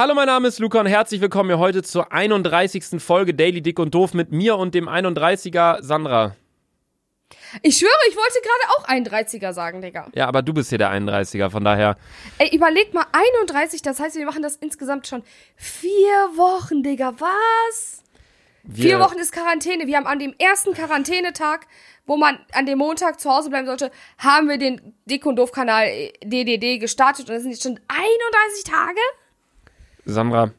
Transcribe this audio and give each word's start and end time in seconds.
Hallo, 0.00 0.14
mein 0.14 0.24
Name 0.24 0.48
ist 0.48 0.58
Luca 0.60 0.80
und 0.80 0.86
herzlich 0.86 1.20
willkommen 1.20 1.50
hier 1.50 1.58
heute 1.58 1.82
zur 1.82 2.10
31. 2.10 3.02
Folge 3.02 3.34
Daily 3.34 3.60
Dick 3.60 3.78
und 3.78 3.94
Doof 3.94 4.14
mit 4.14 4.32
mir 4.32 4.56
und 4.56 4.74
dem 4.74 4.88
31er 4.88 5.82
Sandra. 5.82 6.34
Ich 7.60 7.76
schwöre, 7.76 7.92
ich 8.08 8.16
wollte 8.16 8.38
gerade 8.40 8.70
auch 8.70 8.88
31er 8.88 9.52
sagen, 9.52 9.82
Digga. 9.82 10.06
Ja, 10.14 10.26
aber 10.26 10.40
du 10.40 10.54
bist 10.54 10.70
hier 10.70 10.78
der 10.78 10.90
31er, 10.90 11.50
von 11.50 11.64
daher. 11.64 11.98
Ey, 12.38 12.48
überleg 12.56 12.94
mal, 12.94 13.04
31, 13.12 13.82
das 13.82 14.00
heißt, 14.00 14.16
wir 14.16 14.24
machen 14.24 14.40
das 14.40 14.56
insgesamt 14.56 15.06
schon 15.06 15.22
vier 15.54 15.90
Wochen, 16.34 16.82
Digga. 16.82 17.12
Was? 17.18 18.02
Wir, 18.62 18.84
Vier 18.84 19.00
Wochen 19.00 19.18
ist 19.18 19.32
Quarantäne. 19.32 19.86
Wir 19.86 19.98
haben 19.98 20.06
an 20.06 20.18
dem 20.18 20.34
ersten 20.38 20.72
Quarantänetag, 20.72 21.66
wo 22.06 22.16
man 22.16 22.38
an 22.52 22.64
dem 22.64 22.78
Montag 22.78 23.20
zu 23.20 23.30
Hause 23.30 23.50
bleiben 23.50 23.66
sollte, 23.66 23.90
haben 24.16 24.48
wir 24.48 24.56
den 24.56 24.94
Dick 25.04 25.26
und 25.26 25.36
Doof-Kanal 25.36 25.88
äh, 25.88 26.12
DDD 26.24 26.78
gestartet 26.78 27.28
und 27.28 27.34
das 27.34 27.42
sind 27.42 27.50
jetzt 27.50 27.64
schon 27.64 27.78
31 27.88 28.64
Tage? 28.64 29.00
Sandra, 30.04 30.52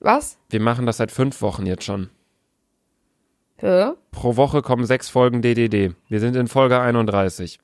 Was? 0.00 0.38
wir 0.50 0.60
machen 0.60 0.86
das 0.86 0.98
seit 0.98 1.12
fünf 1.12 1.40
Wochen 1.42 1.66
jetzt 1.66 1.84
schon. 1.84 2.10
Hä? 3.56 3.92
Pro 4.12 4.36
Woche 4.36 4.62
kommen 4.62 4.86
sechs 4.86 5.08
Folgen 5.08 5.42
DDD. 5.42 5.94
Wir 6.08 6.20
sind 6.20 6.36
in 6.36 6.46
Folge 6.46 6.80
31. 6.80 7.58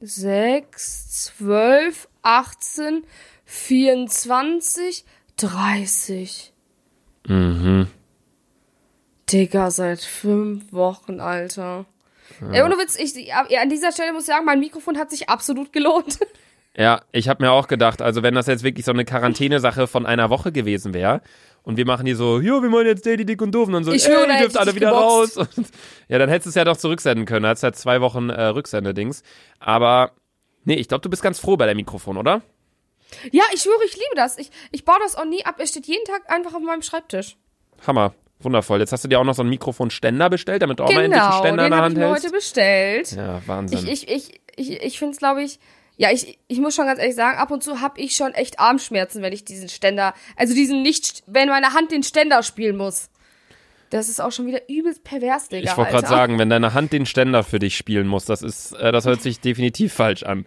6, 0.00 1.34
12, 1.36 2.08
18, 2.22 3.04
24, 3.44 5.04
30. 5.36 6.52
Mhm. 7.28 7.86
Digga, 9.30 9.70
seit 9.70 10.00
fünf 10.00 10.72
Wochen, 10.72 11.20
Alter. 11.20 11.86
Ey, 12.50 12.62
ohne 12.62 12.76
Witz, 12.76 12.96
ich, 12.96 13.14
ja, 13.14 13.44
an 13.60 13.68
dieser 13.68 13.92
Stelle 13.92 14.12
muss 14.12 14.22
ich 14.22 14.28
sagen, 14.28 14.44
mein 14.44 14.58
Mikrofon 14.58 14.98
hat 14.98 15.10
sich 15.10 15.28
absolut 15.28 15.72
gelohnt. 15.72 16.18
Ja, 16.76 17.02
ich 17.12 17.28
habe 17.28 17.44
mir 17.44 17.52
auch 17.52 17.68
gedacht, 17.68 18.00
also 18.00 18.22
wenn 18.22 18.34
das 18.34 18.46
jetzt 18.46 18.62
wirklich 18.64 18.84
so 18.86 18.92
eine 18.92 19.04
Quarantänesache 19.04 19.86
von 19.86 20.06
einer 20.06 20.30
Woche 20.30 20.52
gewesen 20.52 20.94
wäre 20.94 21.20
und 21.64 21.76
wir 21.76 21.84
machen 21.84 22.06
hier 22.06 22.16
so, 22.16 22.40
ja, 22.40 22.62
wir 22.62 22.70
machen 22.70 22.86
jetzt 22.86 23.04
Daily 23.04 23.26
Dick 23.26 23.42
und 23.42 23.52
Doof 23.54 23.66
und 23.66 23.74
dann 23.74 23.84
so, 23.84 23.92
Ich 23.92 24.06
ey, 24.08 24.12
ihr 24.12 24.38
dürft 24.38 24.56
alle 24.56 24.74
wieder 24.74 24.88
geboxt. 24.90 25.36
raus. 25.38 25.48
Und, 25.56 25.66
ja, 26.08 26.18
dann 26.18 26.30
hättest 26.30 26.46
du 26.46 26.48
es 26.48 26.54
ja 26.54 26.64
doch 26.64 26.78
zurücksenden 26.78 27.26
können. 27.26 27.42
Da 27.42 27.50
hast 27.50 27.62
ja 27.62 27.72
zwei 27.72 28.00
Wochen 28.00 28.30
äh, 28.30 28.42
Rücksendedings. 28.44 29.22
Aber 29.60 30.12
nee, 30.64 30.74
ich 30.76 30.88
glaube, 30.88 31.02
du 31.02 31.10
bist 31.10 31.22
ganz 31.22 31.38
froh 31.38 31.56
bei 31.58 31.66
der 31.66 31.74
Mikrofon, 31.74 32.16
oder? 32.16 32.40
Ja, 33.30 33.44
ich 33.52 33.60
schwöre, 33.60 33.84
ich 33.84 33.92
liebe 33.94 34.14
das. 34.16 34.38
Ich, 34.38 34.50
ich 34.70 34.86
baue 34.86 34.96
das 35.02 35.14
auch 35.16 35.26
nie 35.26 35.44
ab. 35.44 35.56
Es 35.58 35.68
steht 35.70 35.86
jeden 35.86 36.04
Tag 36.06 36.22
einfach 36.32 36.54
auf 36.54 36.62
meinem 36.62 36.80
Schreibtisch. 36.82 37.36
Hammer. 37.86 38.14
Wundervoll. 38.40 38.80
Jetzt 38.80 38.92
hast 38.92 39.04
du 39.04 39.08
dir 39.08 39.20
auch 39.20 39.24
noch 39.24 39.34
so 39.34 39.42
einen 39.42 39.50
Mikrofonständer 39.50 40.30
bestellt, 40.30 40.62
damit 40.62 40.78
du 40.80 40.84
auch 40.84 40.92
mal 40.92 41.04
endlich 41.04 41.20
einen 41.20 41.30
Genau, 41.30 41.40
Ständer 41.44 41.66
in 41.66 41.70
den 41.70 41.70
der 41.70 41.76
habe 41.76 41.84
Hand 41.84 41.92
ich 41.92 41.98
mir 41.98 42.08
hältst. 42.08 42.24
heute 42.24 42.34
bestellt. 42.34 43.12
Ja, 43.12 43.42
Wahnsinn. 43.46 43.86
Ich, 43.86 44.08
ich, 44.08 44.08
ich, 44.08 44.40
ich, 44.56 44.82
ich 44.82 44.98
finde 44.98 45.12
es, 45.12 45.18
glaube 45.18 45.42
ich, 45.42 45.60
ja, 46.02 46.10
ich, 46.10 46.36
ich 46.48 46.58
muss 46.58 46.74
schon 46.74 46.86
ganz 46.86 46.98
ehrlich 46.98 47.14
sagen, 47.14 47.38
ab 47.38 47.52
und 47.52 47.62
zu 47.62 47.80
habe 47.80 48.00
ich 48.00 48.16
schon 48.16 48.34
echt 48.34 48.58
Armschmerzen, 48.58 49.22
wenn 49.22 49.32
ich 49.32 49.44
diesen 49.44 49.68
Ständer, 49.68 50.14
also 50.34 50.52
diesen 50.52 50.82
nicht, 50.82 51.22
wenn 51.28 51.48
meine 51.48 51.74
Hand 51.74 51.92
den 51.92 52.02
Ständer 52.02 52.42
spielen 52.42 52.76
muss. 52.76 53.08
Das 53.90 54.08
ist 54.08 54.20
auch 54.20 54.32
schon 54.32 54.46
wieder 54.46 54.68
übelst 54.68 55.04
pervers, 55.04 55.48
Digga. 55.48 55.70
Ich 55.70 55.76
wollte 55.76 55.92
gerade 55.92 56.08
sagen, 56.08 56.40
wenn 56.40 56.50
deine 56.50 56.74
Hand 56.74 56.92
den 56.92 57.06
Ständer 57.06 57.44
für 57.44 57.60
dich 57.60 57.76
spielen 57.76 58.08
muss, 58.08 58.24
das 58.24 58.42
ist, 58.42 58.72
äh, 58.72 58.90
das 58.90 59.06
hört 59.06 59.22
sich 59.22 59.38
definitiv 59.38 59.92
falsch 59.92 60.24
an. 60.24 60.44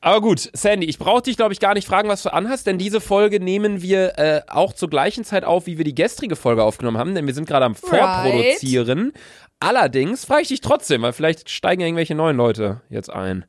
Aber 0.00 0.20
gut, 0.20 0.48
Sandy, 0.52 0.86
ich 0.86 0.98
brauche 0.98 1.22
dich, 1.22 1.36
glaube 1.36 1.52
ich, 1.52 1.58
gar 1.58 1.74
nicht 1.74 1.88
fragen, 1.88 2.08
was 2.08 2.22
du 2.22 2.32
anhast, 2.32 2.68
denn 2.68 2.78
diese 2.78 3.00
Folge 3.00 3.40
nehmen 3.40 3.82
wir 3.82 4.18
äh, 4.20 4.42
auch 4.46 4.72
zur 4.72 4.88
gleichen 4.88 5.24
Zeit 5.24 5.42
auf, 5.42 5.66
wie 5.66 5.78
wir 5.78 5.84
die 5.84 5.96
gestrige 5.96 6.36
Folge 6.36 6.62
aufgenommen 6.62 6.98
haben, 6.98 7.16
denn 7.16 7.26
wir 7.26 7.34
sind 7.34 7.48
gerade 7.48 7.64
am 7.64 7.74
Vorproduzieren. 7.74 9.14
Allerdings 9.58 10.26
frage 10.26 10.42
ich 10.42 10.48
dich 10.48 10.60
trotzdem, 10.60 11.02
weil 11.02 11.12
vielleicht 11.12 11.50
steigen 11.50 11.80
ja 11.80 11.88
irgendwelche 11.88 12.14
neuen 12.14 12.36
Leute 12.36 12.82
jetzt 12.88 13.10
ein. 13.10 13.46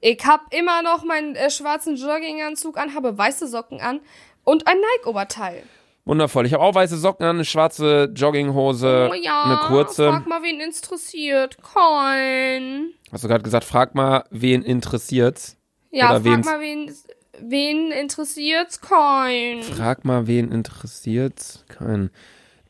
Ich 0.00 0.24
hab 0.24 0.52
immer 0.54 0.82
noch 0.82 1.04
meinen 1.04 1.34
äh, 1.36 1.50
schwarzen 1.50 1.96
Jogginganzug 1.96 2.78
an, 2.78 2.94
habe 2.94 3.16
weiße 3.16 3.46
Socken 3.46 3.80
an 3.80 4.00
und 4.44 4.66
ein 4.66 4.76
Nike-Oberteil. 4.78 5.62
Wundervoll. 6.06 6.46
Ich 6.46 6.54
habe 6.54 6.62
auch 6.64 6.74
weiße 6.74 6.96
Socken 6.96 7.24
an, 7.26 7.36
eine 7.36 7.44
schwarze 7.44 8.10
Jogginghose, 8.14 9.10
oh 9.10 9.14
ja, 9.14 9.44
eine 9.44 9.56
kurze. 9.68 10.08
frag 10.10 10.26
mal, 10.26 10.42
wen 10.42 10.58
interessiert. 10.60 11.58
Kein. 11.62 12.92
Hast 13.12 13.24
du 13.24 13.28
gerade 13.28 13.44
gesagt, 13.44 13.64
frag 13.64 13.94
mal, 13.94 14.24
wen 14.30 14.62
interessiert's? 14.62 15.56
Ja, 15.90 16.10
Oder 16.10 16.20
frag 16.22 16.24
wen's- 16.36 16.46
mal, 16.46 16.60
wen, 16.60 16.94
wen 17.40 17.92
interessiert's? 17.92 18.80
Kein. 18.80 19.62
Frag 19.62 20.04
mal, 20.06 20.26
wen 20.26 20.50
interessiert's? 20.50 21.64
Kein. 21.68 22.10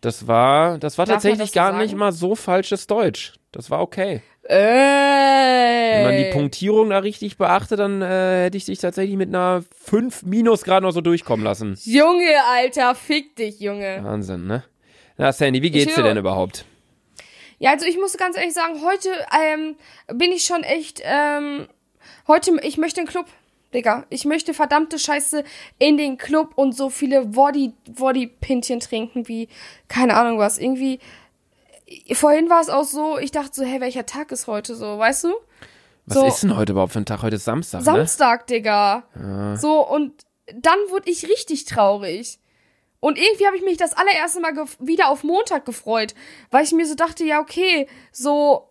Das 0.00 0.26
war, 0.26 0.78
das 0.78 0.96
war 0.96 1.06
Darf 1.06 1.16
tatsächlich 1.16 1.40
das 1.40 1.50
so 1.50 1.54
gar 1.54 1.72
sagen? 1.72 1.82
nicht 1.82 1.94
mal 1.94 2.12
so 2.12 2.34
falsches 2.34 2.86
Deutsch. 2.86 3.34
Das 3.52 3.70
war 3.70 3.80
okay. 3.82 4.22
Ey. 4.44 4.56
Wenn 4.58 6.04
man 6.04 6.16
die 6.16 6.30
Punktierung 6.32 6.90
da 6.90 6.98
richtig 6.98 7.36
beachtet, 7.36 7.78
dann 7.78 8.00
äh, 8.00 8.44
hätte 8.44 8.56
ich 8.56 8.64
dich 8.64 8.78
tatsächlich 8.78 9.16
mit 9.16 9.28
einer 9.28 9.62
5 9.84 10.22
minus 10.22 10.62
gerade 10.62 10.86
noch 10.86 10.92
so 10.92 11.00
durchkommen 11.00 11.44
lassen. 11.44 11.76
Junge, 11.84 12.30
Alter, 12.50 12.94
fick 12.94 13.36
dich, 13.36 13.60
Junge. 13.60 14.00
Wahnsinn, 14.02 14.46
ne? 14.46 14.64
Na, 15.18 15.32
Sandy, 15.32 15.60
wie 15.62 15.70
geht's 15.70 15.94
dir 15.94 16.02
denn 16.02 16.16
überhaupt? 16.16 16.64
Ja, 17.58 17.72
also 17.72 17.84
ich 17.84 17.98
muss 17.98 18.16
ganz 18.16 18.38
ehrlich 18.38 18.54
sagen, 18.54 18.80
heute 18.82 19.10
ähm, 19.38 19.76
bin 20.16 20.32
ich 20.32 20.44
schon 20.44 20.62
echt, 20.62 21.02
ähm, 21.04 21.68
heute, 22.26 22.52
ich 22.62 22.78
möchte 22.78 23.00
in 23.00 23.06
den 23.06 23.12
Club, 23.12 23.26
Digga. 23.74 24.04
Ich 24.10 24.24
möchte 24.24 24.52
verdammte 24.54 24.98
Scheiße 24.98 25.44
in 25.78 25.96
den 25.96 26.18
Club 26.18 26.52
und 26.56 26.72
so 26.76 26.90
viele 26.90 27.36
Woddy, 27.36 27.72
Woddy-Pintchen 27.88 28.80
trinken 28.80 29.28
wie, 29.28 29.48
keine 29.88 30.16
Ahnung 30.16 30.38
was, 30.38 30.58
irgendwie, 30.58 30.98
vorhin 32.12 32.50
war 32.50 32.60
es 32.60 32.68
auch 32.68 32.84
so, 32.84 33.18
ich 33.18 33.30
dachte 33.30 33.50
so, 33.54 33.64
hey, 33.64 33.80
welcher 33.80 34.06
Tag 34.06 34.32
ist 34.32 34.46
heute 34.46 34.74
so, 34.74 34.98
weißt 34.98 35.24
du? 35.24 35.34
Was 36.06 36.14
so- 36.18 36.26
ist 36.26 36.42
denn 36.42 36.56
heute 36.56 36.72
überhaupt 36.72 36.92
für 36.92 36.98
ein 37.00 37.06
Tag? 37.06 37.22
Heute 37.22 37.36
ist 37.36 37.44
Samstag, 37.44 37.80
ne? 37.80 37.84
Samstag, 37.84 38.46
Digga. 38.48 39.04
So, 39.56 39.86
und 39.86 40.24
dann 40.52 40.78
wurde 40.88 41.08
ich 41.10 41.28
richtig 41.28 41.64
traurig. 41.66 42.38
Und 42.98 43.16
irgendwie 43.18 43.46
habe 43.46 43.56
ich 43.56 43.62
mich 43.62 43.76
das 43.76 43.92
allererste 43.94 44.40
Mal 44.40 44.52
wieder 44.80 45.08
auf 45.08 45.22
Montag 45.24 45.64
gefreut, 45.64 46.14
weil 46.50 46.64
ich 46.64 46.72
mir 46.72 46.84
so 46.86 46.94
dachte, 46.94 47.24
ja, 47.24 47.40
okay, 47.40 47.86
so 48.12 48.68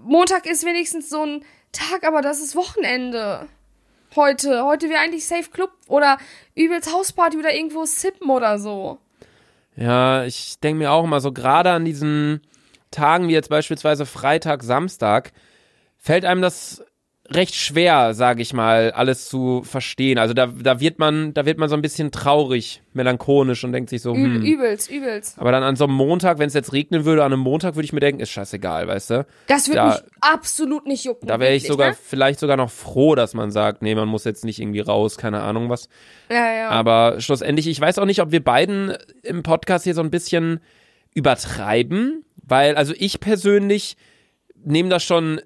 Montag 0.00 0.46
ist 0.46 0.64
wenigstens 0.64 1.08
so 1.10 1.22
ein 1.24 1.44
Tag, 1.72 2.04
aber 2.06 2.22
das 2.22 2.40
ist 2.40 2.56
Wochenende. 2.56 3.46
Heute, 4.16 4.64
heute 4.64 4.88
wäre 4.88 5.00
eigentlich 5.00 5.26
Safe 5.26 5.50
Club 5.50 5.70
oder 5.86 6.18
übelst 6.54 6.92
Hausparty 6.92 7.38
oder 7.38 7.54
irgendwo 7.54 7.84
Sippen 7.84 8.30
oder 8.30 8.58
so. 8.58 8.98
Ja, 9.76 10.24
ich 10.24 10.58
denke 10.60 10.78
mir 10.78 10.92
auch 10.92 11.04
immer 11.04 11.20
so, 11.20 11.32
gerade 11.32 11.70
an 11.70 11.84
diesen 11.84 12.40
Tagen 12.90 13.28
wie 13.28 13.32
jetzt 13.32 13.50
beispielsweise 13.50 14.06
Freitag, 14.06 14.62
Samstag, 14.62 15.32
fällt 15.98 16.24
einem 16.24 16.42
das 16.42 16.84
recht 17.30 17.54
schwer, 17.54 18.14
sage 18.14 18.40
ich 18.40 18.54
mal, 18.54 18.90
alles 18.92 19.28
zu 19.28 19.62
verstehen. 19.62 20.16
Also 20.18 20.32
da, 20.32 20.46
da 20.46 20.80
wird 20.80 20.98
man, 20.98 21.34
da 21.34 21.44
wird 21.44 21.58
man 21.58 21.68
so 21.68 21.74
ein 21.74 21.82
bisschen 21.82 22.10
traurig, 22.10 22.80
melancholisch 22.94 23.62
und 23.64 23.72
denkt 23.72 23.90
sich 23.90 24.00
so, 24.00 24.14
hm. 24.14 24.42
Übelst, 24.42 24.90
übelst. 24.90 25.38
Aber 25.38 25.52
dann 25.52 25.62
an 25.62 25.76
so 25.76 25.84
einem 25.84 25.92
Montag, 25.92 26.38
wenn 26.38 26.46
es 26.46 26.54
jetzt 26.54 26.72
regnen 26.72 27.04
würde, 27.04 27.24
an 27.24 27.32
einem 27.34 27.42
Montag 27.42 27.74
würde 27.76 27.84
ich 27.84 27.92
mir 27.92 28.00
denken, 28.00 28.20
ist 28.22 28.30
scheißegal, 28.30 28.88
weißt 28.88 29.10
du? 29.10 29.26
Das 29.46 29.68
würde 29.68 29.76
Da- 29.76 29.86
mich 29.88 29.98
absolut 30.22 30.86
nicht 30.86 31.04
jucken. 31.04 31.28
Da 31.28 31.38
wäre 31.38 31.54
ich 31.54 31.66
sogar 31.66 31.90
Ne? 31.90 31.96
vielleicht 32.02 32.40
sogar 32.40 32.56
noch 32.56 32.70
froh, 32.70 33.14
dass 33.14 33.34
man 33.34 33.50
sagt, 33.50 33.82
nee, 33.82 33.94
man 33.94 34.08
muss 34.08 34.24
jetzt 34.24 34.44
nicht 34.46 34.58
irgendwie 34.58 34.80
raus, 34.80 35.18
keine 35.18 35.42
Ahnung 35.42 35.68
was. 35.68 35.90
Ja, 36.30 36.50
ja. 36.52 36.68
Aber 36.70 37.20
schlussendlich, 37.20 37.66
ich 37.66 37.78
weiß 37.78 37.98
auch 37.98 38.06
nicht, 38.06 38.22
ob 38.22 38.30
wir 38.32 38.42
beiden 38.42 38.94
im 39.22 39.42
Podcast 39.42 39.84
hier 39.84 39.94
so 39.94 40.00
ein 40.00 40.10
bisschen 40.10 40.60
übertreiben, 41.14 42.24
weil, 42.46 42.74
also 42.76 42.94
ich 42.96 43.20
persönlich 43.20 43.96
nehme 44.64 44.88
das 44.88 45.04
schon 45.04 45.40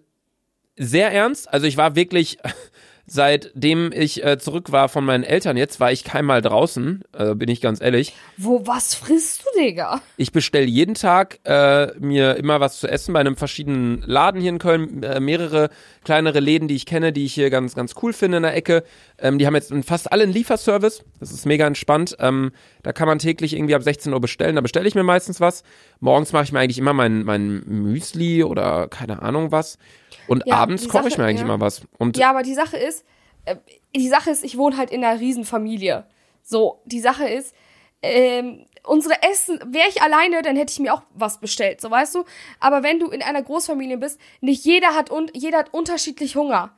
sehr 0.76 1.12
ernst. 1.12 1.52
Also 1.52 1.66
ich 1.66 1.76
war 1.76 1.94
wirklich, 1.94 2.38
seitdem 3.06 3.92
ich 3.92 4.24
äh, 4.24 4.38
zurück 4.38 4.72
war 4.72 4.88
von 4.88 5.04
meinen 5.04 5.24
Eltern 5.24 5.56
jetzt, 5.56 5.80
war 5.80 5.92
ich 5.92 6.04
keinmal 6.04 6.40
draußen, 6.40 7.02
äh, 7.12 7.34
bin 7.34 7.48
ich 7.48 7.60
ganz 7.60 7.80
ehrlich. 7.80 8.14
Wo, 8.36 8.66
was 8.66 8.94
frisst 8.94 9.42
du, 9.42 9.60
Digga? 9.60 10.00
Ich 10.16 10.32
bestelle 10.32 10.66
jeden 10.66 10.94
Tag 10.94 11.40
äh, 11.44 11.88
mir 11.98 12.36
immer 12.36 12.60
was 12.60 12.80
zu 12.80 12.88
essen 12.88 13.12
bei 13.12 13.20
einem 13.20 13.36
verschiedenen 13.36 14.02
Laden 14.06 14.40
hier 14.40 14.50
in 14.50 14.58
Köln, 14.58 15.02
äh, 15.02 15.20
mehrere 15.20 15.68
kleinere 16.04 16.40
Läden, 16.40 16.68
die 16.68 16.76
ich 16.76 16.86
kenne, 16.86 17.12
die 17.12 17.24
ich 17.24 17.34
hier 17.34 17.50
ganz 17.50 17.74
ganz 17.74 17.94
cool 18.02 18.12
finde 18.12 18.38
in 18.38 18.42
der 18.44 18.54
Ecke. 18.54 18.84
Ähm, 19.18 19.38
die 19.38 19.46
haben 19.46 19.54
jetzt 19.54 19.72
fast 19.84 20.10
alle 20.10 20.22
einen 20.22 20.32
Lieferservice. 20.32 21.04
Das 21.20 21.32
ist 21.32 21.44
mega 21.44 21.66
entspannt. 21.66 22.16
Ähm, 22.18 22.52
da 22.82 22.92
kann 22.92 23.08
man 23.08 23.18
täglich 23.18 23.54
irgendwie 23.54 23.75
ab 23.75 23.82
16 23.82 24.12
Uhr 24.12 24.20
bestellen. 24.20 24.56
Da 24.56 24.62
bestelle 24.62 24.88
ich 24.88 24.94
mir 24.94 25.04
meistens 25.04 25.40
was. 25.40 25.64
Morgens 26.00 26.32
mache 26.32 26.44
ich 26.44 26.52
mir 26.52 26.60
eigentlich 26.60 26.78
immer 26.78 26.92
mein 26.92 27.25
mein 27.25 27.62
Müsli 27.66 28.42
oder 28.42 28.88
keine 28.88 29.22
Ahnung 29.22 29.52
was. 29.52 29.78
Und 30.26 30.44
Ja, 30.46 30.56
abends 30.56 30.88
koche 30.88 31.08
ich 31.08 31.19
mir 31.19 31.24
eigentlich 31.24 31.40
ja. 31.40 31.46
immer 31.46 31.60
was. 31.60 31.82
Und 31.98 32.16
Ja, 32.16 32.30
aber 32.30 32.42
die 32.42 32.54
Sache 32.54 32.76
ist, 32.76 33.04
äh, 33.44 33.56
die 33.94 34.08
Sache 34.08 34.30
ist, 34.30 34.44
ich 34.44 34.56
wohne 34.56 34.76
halt 34.76 34.90
in 34.90 35.04
einer 35.04 35.20
Riesenfamilie. 35.20 36.06
So, 36.42 36.82
die 36.86 37.00
Sache 37.00 37.28
ist, 37.28 37.54
ähm, 38.02 38.66
unsere 38.84 39.22
Essen, 39.22 39.60
wäre 39.66 39.88
ich 39.88 40.02
alleine, 40.02 40.42
dann 40.42 40.56
hätte 40.56 40.72
ich 40.72 40.80
mir 40.80 40.92
auch 40.92 41.02
was 41.14 41.38
bestellt, 41.38 41.80
so 41.80 41.90
weißt 41.90 42.14
du. 42.14 42.24
Aber 42.60 42.82
wenn 42.82 42.98
du 42.98 43.08
in 43.10 43.22
einer 43.22 43.42
Großfamilie 43.42 43.98
bist, 43.98 44.20
nicht 44.40 44.64
jeder 44.64 44.94
hat 44.94 45.10
und 45.10 45.30
jeder 45.36 45.58
hat 45.58 45.72
unterschiedlich 45.72 46.34
Hunger. 46.34 46.75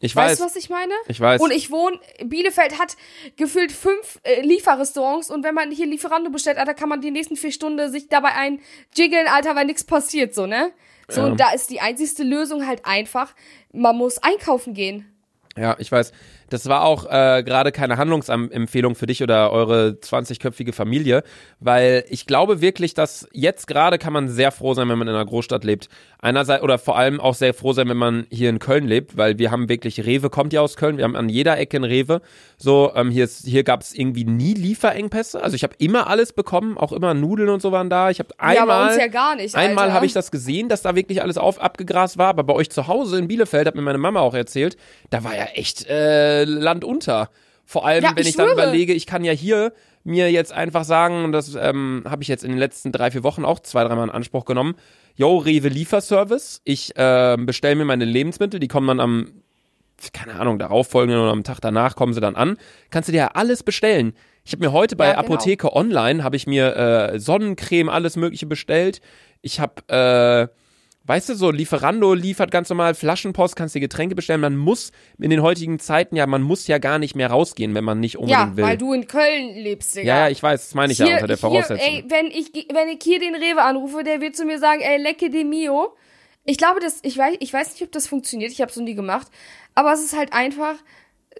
ich 0.00 0.14
Weißt 0.14 0.32
weiß, 0.32 0.38
du, 0.38 0.44
was 0.44 0.56
ich 0.56 0.68
meine? 0.68 0.92
ich 1.08 1.20
weiß. 1.20 1.40
Und 1.40 1.50
ich 1.50 1.70
wohne, 1.70 1.98
Bielefeld 2.24 2.78
hat 2.78 2.96
gefühlt 3.36 3.72
fünf 3.72 4.20
äh, 4.22 4.42
Lieferrestaurants 4.42 5.30
und 5.30 5.42
wenn 5.44 5.54
man 5.54 5.70
hier 5.70 5.86
Lieferando 5.86 6.30
bestellt, 6.30 6.58
Alter, 6.58 6.74
kann 6.74 6.88
man 6.88 7.00
die 7.00 7.10
nächsten 7.10 7.36
vier 7.36 7.52
Stunden 7.52 7.90
sich 7.90 8.08
dabei 8.08 8.34
ein 8.34 8.60
jiggeln, 8.94 9.26
Alter, 9.26 9.56
weil 9.56 9.66
nichts 9.66 9.84
passiert, 9.84 10.34
so, 10.34 10.46
ne? 10.46 10.72
So, 11.10 11.20
Ja. 11.22 11.26
und 11.26 11.40
da 11.40 11.52
ist 11.52 11.70
die 11.70 11.80
einzigste 11.80 12.22
Lösung 12.22 12.66
halt 12.66 12.86
einfach, 12.86 13.34
man 13.72 13.96
muss 13.96 14.18
einkaufen 14.18 14.74
gehen. 14.74 15.09
Ja, 15.56 15.76
ich 15.78 15.90
weiß. 15.90 16.12
Das 16.48 16.68
war 16.68 16.84
auch 16.84 17.06
äh, 17.06 17.44
gerade 17.44 17.70
keine 17.70 17.96
Handlungsempfehlung 17.96 18.96
für 18.96 19.06
dich 19.06 19.22
oder 19.22 19.52
eure 19.52 19.98
20-köpfige 20.00 20.72
Familie, 20.72 21.22
weil 21.60 22.04
ich 22.08 22.26
glaube 22.26 22.60
wirklich, 22.60 22.92
dass 22.92 23.28
jetzt 23.32 23.68
gerade 23.68 23.98
kann 23.98 24.12
man 24.12 24.28
sehr 24.28 24.50
froh 24.50 24.74
sein, 24.74 24.88
wenn 24.88 24.98
man 24.98 25.06
in 25.06 25.14
einer 25.14 25.24
Großstadt 25.24 25.62
lebt. 25.62 25.88
Einerseits 26.18 26.62
oder 26.64 26.78
vor 26.78 26.98
allem 26.98 27.20
auch 27.20 27.34
sehr 27.34 27.54
froh 27.54 27.72
sein, 27.72 27.88
wenn 27.88 27.96
man 27.96 28.26
hier 28.30 28.50
in 28.50 28.58
Köln 28.58 28.86
lebt, 28.86 29.16
weil 29.16 29.38
wir 29.38 29.52
haben 29.52 29.68
wirklich 29.68 30.04
Rewe 30.04 30.28
kommt 30.28 30.52
ja 30.52 30.60
aus 30.60 30.76
Köln, 30.76 30.98
wir 30.98 31.04
haben 31.04 31.14
an 31.14 31.28
jeder 31.28 31.56
Ecke 31.56 31.76
ein 31.76 31.84
Rewe. 31.84 32.20
So 32.56 32.92
ähm, 32.96 33.10
hier 33.10 33.24
ist, 33.24 33.46
hier 33.46 33.62
gab 33.62 33.80
es 33.80 33.94
irgendwie 33.94 34.24
nie 34.24 34.54
Lieferengpässe. 34.54 35.40
Also 35.40 35.54
ich 35.54 35.62
habe 35.62 35.74
immer 35.78 36.08
alles 36.08 36.32
bekommen, 36.32 36.76
auch 36.78 36.92
immer 36.92 37.14
Nudeln 37.14 37.48
und 37.48 37.62
so 37.62 37.70
waren 37.70 37.90
da. 37.90 38.10
Ich 38.10 38.18
habe 38.18 38.30
einmal 38.38 38.56
ja, 38.56 38.64
bei 38.66 38.86
uns 38.88 38.96
ja 38.96 39.06
gar 39.06 39.36
nicht. 39.36 39.54
Einmal 39.54 39.92
habe 39.92 40.04
ich 40.04 40.12
das 40.12 40.32
gesehen, 40.32 40.68
dass 40.68 40.82
da 40.82 40.96
wirklich 40.96 41.22
alles 41.22 41.38
auf 41.38 41.60
abgegrast 41.60 42.18
war, 42.18 42.28
aber 42.28 42.42
bei 42.42 42.54
euch 42.54 42.70
zu 42.70 42.88
Hause 42.88 43.18
in 43.18 43.28
Bielefeld 43.28 43.68
hat 43.68 43.76
mir 43.76 43.82
meine 43.82 43.98
Mama 43.98 44.20
auch 44.20 44.34
erzählt, 44.34 44.76
da 45.10 45.22
war 45.22 45.36
ja 45.36 45.39
echt 45.44 45.86
äh, 45.88 46.44
Land 46.44 46.84
unter. 46.84 47.30
Vor 47.64 47.86
allem, 47.86 48.02
Ja, 48.02 48.10
wenn 48.14 48.22
ich 48.22 48.30
ich, 48.30 48.36
dann 48.36 48.50
überlege, 48.50 48.92
ich 48.92 49.06
kann 49.06 49.24
ja 49.24 49.32
hier 49.32 49.72
mir 50.02 50.30
jetzt 50.30 50.52
einfach 50.52 50.84
sagen, 50.84 51.24
und 51.24 51.32
das 51.32 51.54
ähm, 51.54 52.04
habe 52.08 52.22
ich 52.22 52.28
jetzt 52.28 52.42
in 52.42 52.50
den 52.50 52.58
letzten 52.58 52.90
drei, 52.90 53.10
vier 53.10 53.22
Wochen 53.22 53.44
auch 53.44 53.60
zwei, 53.60 53.84
dreimal 53.84 54.08
in 54.08 54.10
Anspruch 54.14 54.44
genommen. 54.44 54.74
Yo, 55.14 55.36
Rewe 55.36 55.68
Lieferservice. 55.68 56.62
Ich 56.64 56.92
ähm, 56.96 57.46
bestelle 57.46 57.76
mir 57.76 57.84
meine 57.84 58.04
Lebensmittel, 58.06 58.60
die 58.60 58.68
kommen 58.68 58.88
dann 58.88 59.00
am, 59.00 59.42
keine 60.12 60.40
Ahnung, 60.40 60.58
darauffolgenden 60.58 61.20
oder 61.20 61.32
am 61.32 61.44
Tag 61.44 61.60
danach 61.60 61.96
kommen 61.96 62.14
sie 62.14 62.20
dann 62.20 62.36
an. 62.36 62.56
Kannst 62.90 63.08
du 63.08 63.12
dir 63.12 63.18
ja 63.18 63.30
alles 63.34 63.62
bestellen. 63.62 64.14
Ich 64.44 64.52
habe 64.52 64.64
mir 64.64 64.72
heute 64.72 64.96
bei 64.96 65.06
Ja, 65.08 65.12
genau. 65.20 65.34
Apotheke 65.34 65.76
Online, 65.76 66.24
habe 66.24 66.36
ich 66.36 66.46
mir 66.46 66.74
äh, 66.76 67.20
Sonnencreme, 67.20 67.90
alles 67.90 68.16
mögliche 68.16 68.46
bestellt. 68.46 69.00
Ich 69.42 69.60
habe, 69.60 69.82
äh, 69.88 70.48
weißt 71.04 71.28
du, 71.30 71.34
so 71.34 71.50
Lieferando 71.50 72.14
liefert 72.14 72.50
ganz 72.50 72.68
normal 72.68 72.94
Flaschenpost, 72.94 73.56
kannst 73.56 73.74
dir 73.74 73.80
Getränke 73.80 74.14
bestellen. 74.14 74.40
Man 74.40 74.56
muss 74.56 74.92
in 75.18 75.30
den 75.30 75.42
heutigen 75.42 75.78
Zeiten 75.78 76.16
ja, 76.16 76.26
man 76.26 76.42
muss 76.42 76.66
ja 76.66 76.78
gar 76.78 76.98
nicht 76.98 77.16
mehr 77.16 77.28
rausgehen, 77.30 77.74
wenn 77.74 77.84
man 77.84 78.00
nicht 78.00 78.16
unbedingt 78.18 78.40
Ja, 78.50 78.56
will. 78.56 78.64
weil 78.64 78.76
du 78.78 78.92
in 78.92 79.06
Köln 79.06 79.54
lebst, 79.56 79.96
Digga. 79.96 80.06
ja, 80.06 80.18
ja, 80.24 80.28
ich 80.30 80.42
weiß, 80.42 80.66
das 80.66 80.74
meine 80.74 80.92
ich 80.92 80.98
ja 80.98 81.06
unter 81.14 81.26
der 81.26 81.38
Voraussetzung. 81.38 81.78
Hier, 81.78 82.04
ey, 82.04 82.10
wenn 82.10 82.26
ich, 82.26 82.52
wenn 82.72 82.88
ich 82.88 83.02
hier 83.02 83.18
den 83.18 83.34
Rewe 83.34 83.62
anrufe, 83.62 84.04
der 84.04 84.20
wird 84.20 84.36
zu 84.36 84.44
mir 84.44 84.58
sagen, 84.58 84.80
ey, 84.82 85.00
lecke 85.02 85.30
de 85.30 85.44
mio. 85.44 85.94
Ich 86.44 86.56
glaube, 86.56 86.80
das, 86.80 87.00
ich 87.02 87.16
weiß, 87.18 87.36
ich 87.40 87.52
weiß 87.52 87.72
nicht, 87.72 87.82
ob 87.82 87.92
das 87.92 88.06
funktioniert. 88.06 88.50
Ich 88.52 88.60
habe 88.60 88.70
es 88.70 88.76
noch 88.76 88.84
nie 88.84 88.94
gemacht. 88.94 89.28
Aber 89.74 89.92
es 89.92 90.00
ist 90.02 90.16
halt 90.16 90.32
einfach, 90.32 90.74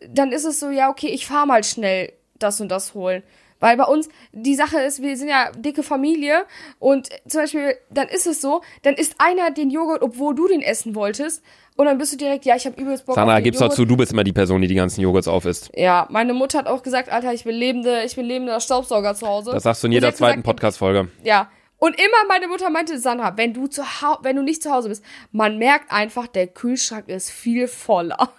dann 0.09 0.33
ist 0.33 0.45
es 0.45 0.61
so, 0.61 0.71
ja, 0.71 0.91
okay, 0.91 1.09
ich 1.09 1.27
fahr 1.27 1.47
mal 1.47 1.65
schnell 1.65 2.13
das 2.39 2.61
und 2.61 2.69
das 2.69 2.95
holen. 2.95 3.23
Weil 3.61 3.77
bei 3.77 3.85
uns, 3.85 4.09
die 4.33 4.55
Sache 4.55 4.81
ist, 4.81 5.03
wir 5.03 5.17
sind 5.17 5.29
ja 5.29 5.53
dicke 5.53 5.83
Familie 5.83 6.45
und 6.79 7.09
zum 7.29 7.43
Beispiel, 7.43 7.77
dann 7.91 8.09
ist 8.09 8.27
es 8.27 8.41
so, 8.41 8.63
dann 8.83 8.95
isst 8.95 9.15
einer 9.19 9.51
den 9.51 9.71
Joghurt, 9.71 10.03
obwohl 10.03 10.35
du 10.35 10.49
den 10.49 10.63
essen 10.63 10.95
wolltest 10.95 11.43
und 11.77 11.87
dann 11.87 11.99
bist 11.99 12.13
du 12.13 12.17
direkt, 12.17 12.45
ja, 12.45 12.57
ich 12.57 12.67
habe 12.67 12.81
übelst 12.81 13.07
Bock 13.07 13.15
auf 13.15 13.21
Sandra, 13.21 13.37
den 13.37 13.45
gib's 13.45 13.59
doch 13.59 13.67
Joghurt. 13.67 13.77
zu, 13.77 13.85
du 13.85 13.97
bist 13.97 14.13
immer 14.13 14.25
die 14.25 14.33
Person, 14.33 14.61
die 14.61 14.69
die 14.69 14.75
ganzen 14.75 15.01
Joghurts 15.01 15.29
aufisst. 15.29 15.71
Ja, 15.75 16.07
meine 16.11 16.35
Mutter 16.35 16.59
hat 16.59 16.67
auch 16.67 16.83
gesagt, 16.83 17.11
Alter, 17.11 17.33
ich 17.33 17.45
bin 17.45 17.55
lebende, 17.55 18.03
ich 18.05 18.17
bin 18.17 18.27
lebender 18.27 18.61
Staubsauger 18.61 19.15
zu 19.15 19.27
Hause. 19.27 19.53
Das 19.53 19.63
sagst 19.63 19.83
du 19.83 19.87
in 19.87 19.93
jeder 19.93 20.15
zweiten 20.15 20.43
Podcast-Folge. 20.43 21.09
Ja. 21.23 21.49
Und 21.79 21.95
immer 21.95 22.29
meine 22.29 22.49
Mutter 22.49 22.69
meinte, 22.69 22.99
Sandra, 22.99 23.39
wenn 23.39 23.55
du 23.55 23.67
zu 23.67 23.83
wenn 24.21 24.37
du 24.37 24.43
nicht 24.43 24.63
zu 24.63 24.71
Hause 24.71 24.91
bist, 24.91 25.03
man 25.33 25.57
merkt 25.57 25.91
einfach, 25.91 26.27
der 26.27 26.47
Kühlschrank 26.49 27.09
ist 27.09 27.31
viel 27.31 27.67
voller. 27.67 28.31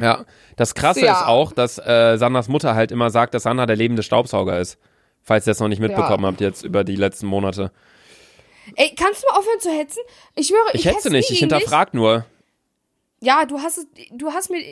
Ja, 0.00 0.24
das 0.56 0.74
Krasse 0.74 1.04
Ja. 1.04 1.12
ist 1.12 1.26
auch, 1.26 1.52
dass 1.52 1.78
äh, 1.78 2.16
Sandras 2.16 2.48
Mutter 2.48 2.74
halt 2.74 2.90
immer 2.92 3.10
sagt, 3.10 3.34
dass 3.34 3.42
Sandra 3.44 3.66
der 3.66 3.76
lebende 3.76 4.02
Staubsauger 4.02 4.58
ist. 4.58 4.78
Falls 5.22 5.46
ihr 5.46 5.50
das 5.50 5.60
noch 5.60 5.68
nicht 5.68 5.80
mitbekommen 5.80 6.24
Ja. 6.24 6.28
habt 6.30 6.40
jetzt 6.40 6.64
über 6.64 6.82
die 6.84 6.96
letzten 6.96 7.26
Monate. 7.26 7.70
Ey, 8.76 8.94
kannst 8.96 9.22
du 9.22 9.26
mal 9.30 9.38
aufhören 9.38 9.60
zu 9.60 9.70
hetzen? 9.70 10.00
Ich 10.34 10.46
schwöre, 10.48 10.60
ich, 10.72 10.86
Ich 10.86 10.92
hetze 10.92 11.08
nie 11.10 11.16
nicht, 11.16 11.30
ich 11.30 11.38
hinterfrag 11.40 11.92
nur. 11.94 12.24
Ja, 13.20 13.44
du 13.44 13.58
hast 13.60 13.78
es, 13.78 13.86
du 14.12 14.32
hast 14.32 14.50
mir, 14.50 14.62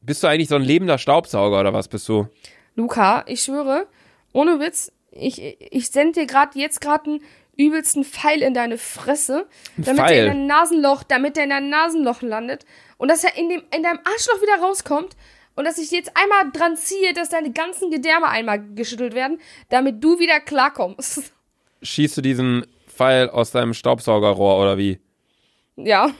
Bist 0.00 0.22
du 0.22 0.26
eigentlich 0.26 0.48
so 0.48 0.56
ein 0.56 0.62
lebender 0.62 0.98
Staubsauger 0.98 1.60
oder 1.60 1.72
was 1.72 1.88
bist 1.88 2.08
du? 2.08 2.26
Luca, 2.74 3.24
ich 3.26 3.42
schwöre, 3.42 3.86
ohne 4.32 4.60
Witz, 4.60 4.92
ich, 5.10 5.40
ich 5.72 5.88
sende 5.90 6.20
dir 6.20 6.26
gerade 6.26 6.58
jetzt 6.58 6.80
gerade 6.80 7.04
einen 7.10 7.20
übelsten 7.56 8.04
Pfeil 8.04 8.40
in 8.42 8.54
deine 8.54 8.78
Fresse, 8.78 9.46
damit 9.76 10.00
Pfeil? 10.00 10.14
der 10.24 10.26
in 10.32 10.38
dein 10.38 10.46
Nasenloch, 10.46 11.02
damit 11.02 11.36
der 11.36 11.44
in 11.44 11.50
dein 11.50 11.68
Nasenloch 11.70 12.22
landet 12.22 12.64
und 12.98 13.08
dass 13.08 13.24
er 13.24 13.36
in 13.36 13.48
dem 13.48 13.62
in 13.74 13.82
deinem 13.82 14.00
Arschloch 14.04 14.42
wieder 14.42 14.62
rauskommt 14.62 15.16
und 15.56 15.64
dass 15.64 15.78
ich 15.78 15.90
jetzt 15.90 16.12
einmal 16.14 16.52
dran 16.52 16.76
ziehe, 16.76 17.14
dass 17.14 17.30
deine 17.30 17.50
ganzen 17.52 17.90
Gedärme 17.90 18.28
einmal 18.28 18.62
geschüttelt 18.74 19.14
werden, 19.14 19.40
damit 19.70 20.04
du 20.04 20.18
wieder 20.18 20.38
klarkommst. 20.40 21.32
Schießt 21.82 22.16
du 22.18 22.20
diesen 22.20 22.66
Pfeil 22.86 23.30
aus 23.30 23.50
deinem 23.52 23.72
Staubsaugerrohr 23.74 24.60
oder 24.60 24.76
wie? 24.76 24.98
ja, 25.76 26.10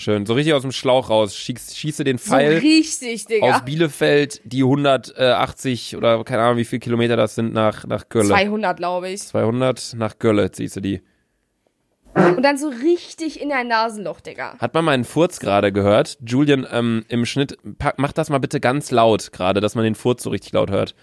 Schön, 0.00 0.24
so 0.24 0.32
richtig 0.32 0.54
aus 0.54 0.62
dem 0.62 0.72
Schlauch 0.72 1.10
raus. 1.10 1.36
Schieß, 1.36 1.76
schieße 1.76 2.04
den 2.04 2.16
so 2.16 2.30
Pfeil 2.30 2.56
richtig, 2.56 3.26
Digga. 3.26 3.56
aus 3.56 3.64
Bielefeld, 3.66 4.40
die 4.44 4.62
180 4.62 5.94
oder 5.94 6.24
keine 6.24 6.40
Ahnung, 6.40 6.56
wie 6.56 6.64
viele 6.64 6.80
Kilometer 6.80 7.16
das 7.16 7.34
sind, 7.34 7.52
nach, 7.52 7.86
nach 7.86 8.08
Gölle. 8.08 8.28
200, 8.28 8.78
glaube 8.78 9.10
ich. 9.10 9.20
200 9.20 9.94
nach 9.96 10.18
Gölle 10.18 10.50
ziehst 10.52 10.76
du 10.76 10.80
die. 10.80 11.02
Und 12.14 12.42
dann 12.42 12.56
so 12.58 12.68
richtig 12.68 13.40
in 13.40 13.50
dein 13.50 13.68
Nasenloch, 13.68 14.20
Digga. 14.20 14.56
Hat 14.58 14.74
man 14.74 14.84
meinen 14.84 15.04
Furz 15.04 15.38
gerade 15.38 15.72
gehört? 15.72 16.18
Julian, 16.26 16.66
ähm, 16.70 17.04
im 17.08 17.24
Schnitt, 17.24 17.56
pack, 17.78 17.94
mach 17.98 18.12
das 18.12 18.30
mal 18.30 18.38
bitte 18.38 18.60
ganz 18.60 18.90
laut 18.90 19.32
gerade, 19.32 19.60
dass 19.60 19.74
man 19.74 19.84
den 19.84 19.94
Furz 19.94 20.22
so 20.22 20.30
richtig 20.30 20.52
laut 20.52 20.70
hört. 20.70 20.94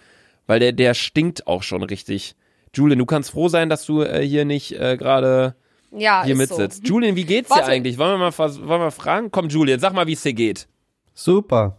Weil 0.47 0.59
der, 0.59 0.73
der 0.73 0.93
stinkt 0.93 1.47
auch 1.47 1.63
schon 1.63 1.83
richtig. 1.83 2.35
Julian, 2.73 2.99
du 2.99 3.05
kannst 3.05 3.31
froh 3.31 3.47
sein, 3.47 3.69
dass 3.69 3.85
du 3.85 4.01
äh, 4.01 4.21
hier 4.25 4.45
nicht 4.45 4.73
äh, 4.79 4.97
gerade 4.97 5.55
Ja, 5.91 6.23
hier 6.23 6.35
mitsitzt. 6.35 6.85
so. 6.85 6.93
Julian, 6.93 7.15
wie 7.15 7.25
geht's 7.25 7.49
dir 7.49 7.55
Warte. 7.55 7.71
eigentlich? 7.71 7.97
Wollen 7.97 8.11
wir 8.11 8.17
mal, 8.17 8.37
wollen 8.37 8.67
wir 8.67 8.77
mal 8.77 8.91
fragen? 8.91 9.31
Komm, 9.31 9.47
Julian, 9.49 9.79
sag 9.79 9.93
mal, 9.93 10.07
wie 10.07 10.13
es 10.13 10.21
dir 10.23 10.33
geht. 10.33 10.67
Super. 11.13 11.77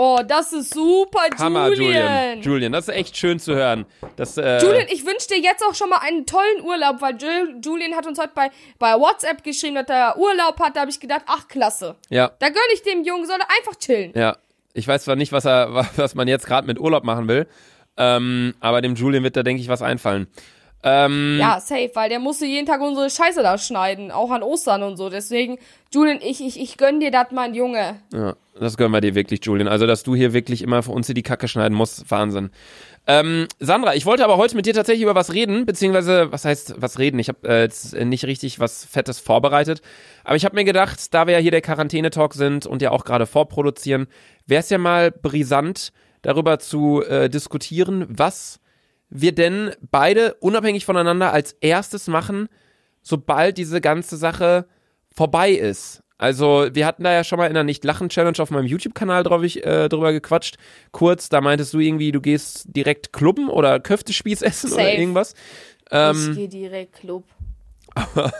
Oh, 0.00 0.20
das 0.24 0.52
ist 0.52 0.74
super, 0.74 1.22
Hammer, 1.38 1.70
Julian. 1.70 1.92
Julian. 2.38 2.42
Julian, 2.42 2.72
das 2.72 2.86
ist 2.86 2.94
echt 2.94 3.16
schön 3.16 3.40
zu 3.40 3.54
hören. 3.56 3.84
Das, 4.14 4.36
äh, 4.36 4.58
Julian, 4.62 4.86
ich 4.90 5.04
wünsche 5.04 5.26
dir 5.26 5.40
jetzt 5.40 5.64
auch 5.64 5.74
schon 5.74 5.88
mal 5.88 5.98
einen 5.98 6.24
tollen 6.24 6.62
Urlaub, 6.62 7.00
weil 7.00 7.14
Ju- 7.16 7.60
Julian 7.64 7.96
hat 7.96 8.06
uns 8.06 8.18
heute 8.20 8.30
bei, 8.32 8.50
bei 8.78 8.94
WhatsApp 8.94 9.42
geschrieben, 9.42 9.74
dass 9.74 9.88
er 9.88 10.16
Urlaub 10.16 10.60
hat. 10.60 10.76
Da 10.76 10.82
habe 10.82 10.90
ich 10.92 11.00
gedacht, 11.00 11.22
ach, 11.26 11.48
klasse. 11.48 11.96
ja, 12.10 12.30
Da 12.38 12.48
gönn 12.48 12.62
ich 12.74 12.82
dem 12.82 13.02
Jungen, 13.02 13.26
soll 13.26 13.38
er 13.40 13.48
einfach 13.58 13.76
chillen. 13.78 14.12
ja. 14.14 14.36
Ich 14.74 14.86
weiß 14.86 15.02
zwar 15.04 15.16
nicht, 15.16 15.32
was 15.32 15.44
er, 15.46 15.84
was 15.96 16.14
man 16.14 16.28
jetzt 16.28 16.46
gerade 16.46 16.64
mit 16.66 16.78
Urlaub 16.78 17.02
machen 17.02 17.26
will, 17.26 17.48
ähm, 17.96 18.54
aber 18.60 18.80
dem 18.80 18.94
Julian 18.94 19.24
wird 19.24 19.36
da, 19.36 19.42
denke 19.42 19.60
ich, 19.60 19.68
was 19.68 19.82
einfallen. 19.82 20.28
Ähm, 20.82 21.38
Ja, 21.40 21.60
safe, 21.60 21.90
weil 21.94 22.08
der 22.08 22.20
musste 22.20 22.46
jeden 22.46 22.66
Tag 22.66 22.80
unsere 22.80 23.10
Scheiße 23.10 23.42
da 23.42 23.58
schneiden, 23.58 24.10
auch 24.10 24.30
an 24.30 24.42
Ostern 24.42 24.82
und 24.82 24.96
so. 24.96 25.10
Deswegen, 25.10 25.58
Julian, 25.92 26.20
ich, 26.22 26.40
ich, 26.40 26.60
ich 26.60 26.76
gönn 26.76 27.00
dir 27.00 27.10
das, 27.10 27.26
mein 27.32 27.54
Junge. 27.54 28.00
Ja, 28.12 28.36
das 28.58 28.76
gönnen 28.76 28.92
wir 28.92 29.00
dir 29.00 29.14
wirklich, 29.14 29.44
Julian. 29.44 29.68
Also, 29.68 29.86
dass 29.86 30.04
du 30.04 30.14
hier 30.14 30.32
wirklich 30.32 30.62
immer 30.62 30.82
für 30.82 30.92
uns 30.92 31.06
hier 31.06 31.14
die 31.14 31.22
Kacke 31.22 31.48
schneiden 31.48 31.76
musst, 31.76 32.10
Wahnsinn. 32.10 32.50
Ähm, 33.08 33.48
Sandra, 33.58 33.94
ich 33.94 34.04
wollte 34.04 34.22
aber 34.22 34.36
heute 34.36 34.54
mit 34.54 34.66
dir 34.66 34.74
tatsächlich 34.74 35.02
über 35.02 35.14
was 35.14 35.32
reden, 35.32 35.64
beziehungsweise, 35.64 36.30
was 36.30 36.44
heißt 36.44 36.74
was 36.76 36.98
reden? 36.98 37.18
Ich 37.18 37.28
habe 37.28 37.48
äh, 37.48 37.62
jetzt 37.62 37.94
nicht 37.94 38.26
richtig 38.26 38.60
was 38.60 38.84
Fettes 38.84 39.18
vorbereitet, 39.18 39.80
aber 40.24 40.36
ich 40.36 40.44
habe 40.44 40.54
mir 40.54 40.64
gedacht, 40.64 41.14
da 41.14 41.26
wir 41.26 41.32
ja 41.32 41.40
hier 41.40 41.50
der 41.50 41.62
Quarantäne-Talk 41.62 42.34
sind 42.34 42.66
und 42.66 42.82
ja 42.82 42.90
auch 42.90 43.06
gerade 43.06 43.24
vorproduzieren, 43.24 44.08
wäre 44.46 44.60
es 44.60 44.68
ja 44.68 44.76
mal 44.76 45.10
brisant, 45.10 45.92
darüber 46.20 46.58
zu 46.58 47.02
äh, 47.02 47.30
diskutieren, 47.30 48.04
was 48.10 48.60
wir 49.10 49.34
denn 49.34 49.72
beide 49.90 50.34
unabhängig 50.34 50.84
voneinander 50.84 51.32
als 51.32 51.52
erstes 51.60 52.08
machen, 52.08 52.48
sobald 53.02 53.58
diese 53.58 53.80
ganze 53.80 54.16
Sache 54.16 54.66
vorbei 55.14 55.52
ist. 55.52 56.02
Also, 56.20 56.68
wir 56.72 56.84
hatten 56.84 57.04
da 57.04 57.12
ja 57.12 57.22
schon 57.22 57.38
mal 57.38 57.46
in 57.46 57.54
der 57.54 57.62
Nicht-Lachen-Challenge 57.62 58.38
auf 58.40 58.50
meinem 58.50 58.66
YouTube-Kanal 58.66 59.22
drauf, 59.22 59.44
ich, 59.44 59.64
äh, 59.64 59.88
drüber 59.88 60.12
gequatscht. 60.12 60.56
Kurz, 60.90 61.28
da 61.28 61.40
meintest 61.40 61.72
du 61.72 61.78
irgendwie, 61.78 62.10
du 62.10 62.20
gehst 62.20 62.64
direkt 62.66 63.12
klubben 63.12 63.48
oder 63.48 63.78
Köftespieß 63.78 64.42
essen 64.42 64.72
oder 64.72 64.82
Safe. 64.82 64.96
irgendwas. 64.96 65.34
ich 65.34 65.92
Ähm, 65.92 66.32
geh 66.34 66.48
direkt 66.48 66.94
Club. 66.94 67.24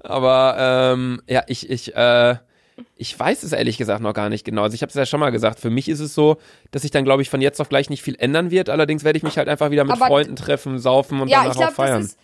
aber 0.00 0.56
ähm, 0.94 1.22
ja, 1.28 1.42
ich, 1.48 1.68
ich, 1.68 1.94
äh, 1.96 2.36
ich 2.96 3.18
weiß 3.18 3.42
es 3.42 3.52
ehrlich 3.52 3.78
gesagt 3.78 4.02
noch 4.02 4.14
gar 4.14 4.28
nicht 4.28 4.44
genau. 4.44 4.62
Also 4.62 4.74
ich 4.74 4.82
habe 4.82 4.90
es 4.90 4.94
ja 4.96 5.06
schon 5.06 5.20
mal 5.20 5.30
gesagt, 5.30 5.60
für 5.60 5.70
mich 5.70 5.88
ist 5.88 6.00
es 6.00 6.14
so, 6.14 6.38
dass 6.70 6.82
sich 6.82 6.90
dann, 6.90 7.04
glaube 7.04 7.22
ich, 7.22 7.30
von 7.30 7.40
jetzt 7.40 7.60
auf 7.60 7.68
gleich 7.68 7.90
nicht 7.90 8.02
viel 8.02 8.16
ändern 8.18 8.50
wird. 8.50 8.68
Allerdings 8.70 9.04
werde 9.04 9.16
ich 9.16 9.22
mich 9.22 9.38
halt 9.38 9.48
einfach 9.48 9.70
wieder 9.70 9.84
mit 9.84 9.92
Aber- 9.94 10.06
Freunden 10.06 10.36
treffen, 10.36 10.78
saufen 10.78 11.20
und 11.20 11.28
Ja, 11.28 11.38
danach 11.38 11.50
ich 11.52 11.56
glaube, 11.58 11.72
auch 11.72 11.76
feiern. 11.76 12.00
das 12.02 12.10
ist. 12.12 12.18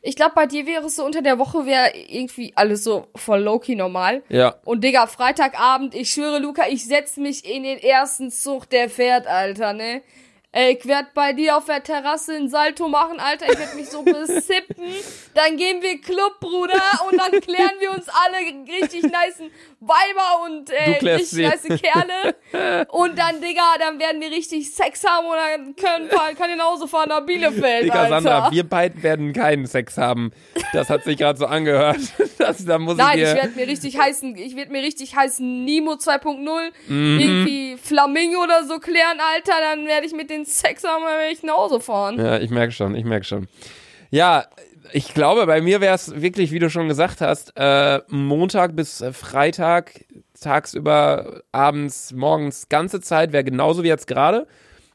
Ich 0.00 0.14
glaube, 0.14 0.32
bei 0.36 0.46
dir 0.46 0.64
wäre 0.66 0.84
es 0.86 0.94
so, 0.94 1.04
unter 1.04 1.22
der 1.22 1.40
Woche 1.40 1.66
wäre 1.66 1.90
irgendwie 2.08 2.52
alles 2.54 2.84
so 2.84 3.08
voll 3.16 3.40
low-key 3.40 3.74
normal. 3.74 4.22
ja, 4.28 4.54
Und 4.64 4.84
Digga, 4.84 5.08
Freitagabend, 5.08 5.92
ich 5.94 6.10
schwöre, 6.10 6.38
Luca, 6.38 6.62
ich 6.68 6.86
setz 6.86 7.16
mich 7.16 7.44
in 7.44 7.64
den 7.64 7.78
ersten 7.78 8.30
Zug, 8.30 8.70
der 8.70 8.88
fährt, 8.88 9.26
Alter, 9.26 9.72
ne? 9.72 10.02
Ey, 10.58 10.76
ich 10.76 10.86
werd 10.88 11.14
bei 11.14 11.32
dir 11.34 11.56
auf 11.56 11.66
der 11.66 11.84
Terrasse 11.84 12.34
ein 12.34 12.48
Salto 12.48 12.88
machen, 12.88 13.20
Alter. 13.20 13.46
Ich 13.48 13.60
werd 13.60 13.76
mich 13.76 13.88
so 13.88 14.02
besippen. 14.02 14.86
Dann 15.34 15.56
gehen 15.56 15.80
wir 15.82 16.00
Club, 16.00 16.40
Bruder. 16.40 16.82
Und 17.08 17.16
dann 17.16 17.40
klären 17.40 17.74
wir 17.78 17.92
uns 17.92 18.06
alle 18.08 18.38
richtig 18.66 19.04
nice 19.04 19.40
Weiber 19.78 20.44
und 20.46 20.68
äh, 20.70 20.98
richtig 20.98 21.28
sie. 21.28 21.42
nice 21.46 21.62
Kerle. 21.62 22.34
Und 22.88 23.16
dann, 23.18 23.40
Digga, 23.40 23.74
dann 23.78 24.00
werden 24.00 24.20
wir 24.20 24.30
richtig 24.30 24.74
Sex 24.74 25.04
haben 25.04 25.26
und 25.26 25.36
dann 25.36 25.76
können, 25.76 26.08
kann 26.36 26.60
Hause 26.60 26.88
fahren 26.88 27.10
nach 27.10 27.20
Bielefeld, 27.26 27.84
Digga, 27.84 28.02
Alter. 28.04 28.08
Sandra, 28.22 28.50
wir 28.50 28.64
beiden 28.64 29.02
werden 29.02 29.32
keinen 29.34 29.66
Sex 29.66 29.98
haben. 29.98 30.32
Das 30.72 30.88
hat 30.88 31.04
sich 31.04 31.18
gerade 31.18 31.38
so 31.38 31.46
angehört. 31.46 31.98
Das, 32.38 32.64
da 32.64 32.78
muss 32.78 32.96
Nein, 32.96 33.18
ich 33.18 33.24
ich 33.24 33.30
dir... 33.30 33.34
werde 33.36 33.50
mir 33.56 33.66
richtig 33.66 33.98
heißen, 33.98 34.36
ich 34.36 34.54
werde 34.54 34.70
mir 34.70 34.80
richtig 34.80 35.16
heißen 35.16 35.64
Nemo 35.64 35.94
2.0, 35.94 36.70
Mhm. 36.86 37.18
irgendwie 37.20 37.76
Flamingo 37.76 38.42
oder 38.44 38.64
so 38.64 38.78
klären, 38.78 39.18
Alter, 39.34 39.54
dann 39.60 39.86
werde 39.86 40.06
ich 40.06 40.12
mit 40.12 40.30
den 40.30 40.46
Sex 40.48 40.84
haben, 40.84 41.04
dann 41.04 41.18
werde 41.18 41.32
ich 41.32 41.42
nach 41.42 41.56
Hause 41.56 41.80
fahren. 41.80 42.18
Ja, 42.18 42.38
ich 42.38 42.50
merke 42.50 42.72
schon, 42.72 42.94
ich 42.94 43.04
merke 43.04 43.24
schon. 43.24 43.48
Ja, 44.10 44.46
ich 44.92 45.14
glaube, 45.14 45.46
bei 45.46 45.60
mir 45.60 45.80
wäre 45.80 45.94
es 45.94 46.20
wirklich, 46.20 46.50
wie 46.52 46.58
du 46.58 46.70
schon 46.70 46.88
gesagt 46.88 47.20
hast, 47.20 47.52
äh, 47.56 48.00
Montag 48.08 48.74
bis 48.74 49.00
äh, 49.00 49.12
Freitag, 49.12 50.04
tagsüber, 50.40 51.42
abends, 51.52 52.12
morgens, 52.12 52.68
ganze 52.68 53.00
Zeit 53.00 53.32
wäre 53.32 53.44
genauso 53.44 53.82
wie 53.82 53.88
jetzt 53.88 54.06
gerade. 54.06 54.46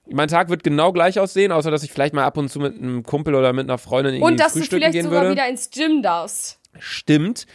Mein 0.10 0.28
Tag 0.28 0.50
wird 0.50 0.64
genau 0.64 0.92
gleich 0.92 1.20
aussehen, 1.20 1.52
außer 1.52 1.72
dass 1.72 1.84
ich 1.84 1.92
vielleicht 1.92 2.14
mal 2.14 2.26
ab 2.26 2.38
und 2.38 2.50
zu 2.50 2.60
mit 2.60 2.76
einem 2.76 3.04
Kumpel 3.04 3.36
oder 3.36 3.54
mit 3.54 3.70
einer 3.70 3.78
Freundin 3.78 4.16
irgendwie 4.16 4.32
Und 4.32 4.40
dass 4.40 4.54
du 4.54 4.62
vielleicht 4.62 5.02
sogar 5.02 5.22
würde. 5.22 5.32
wieder 5.36 5.48
ins 5.48 5.70
Gym 5.70 6.02
darfst. 6.02 6.60
Stimmt. 6.80 7.46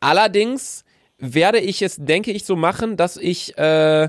Allerdings 0.00 0.84
werde 1.18 1.58
ich 1.58 1.82
es, 1.82 1.96
denke 1.98 2.30
ich, 2.30 2.44
so 2.44 2.56
machen, 2.56 2.96
dass 2.96 3.18
ich 3.18 3.58
äh, 3.58 4.08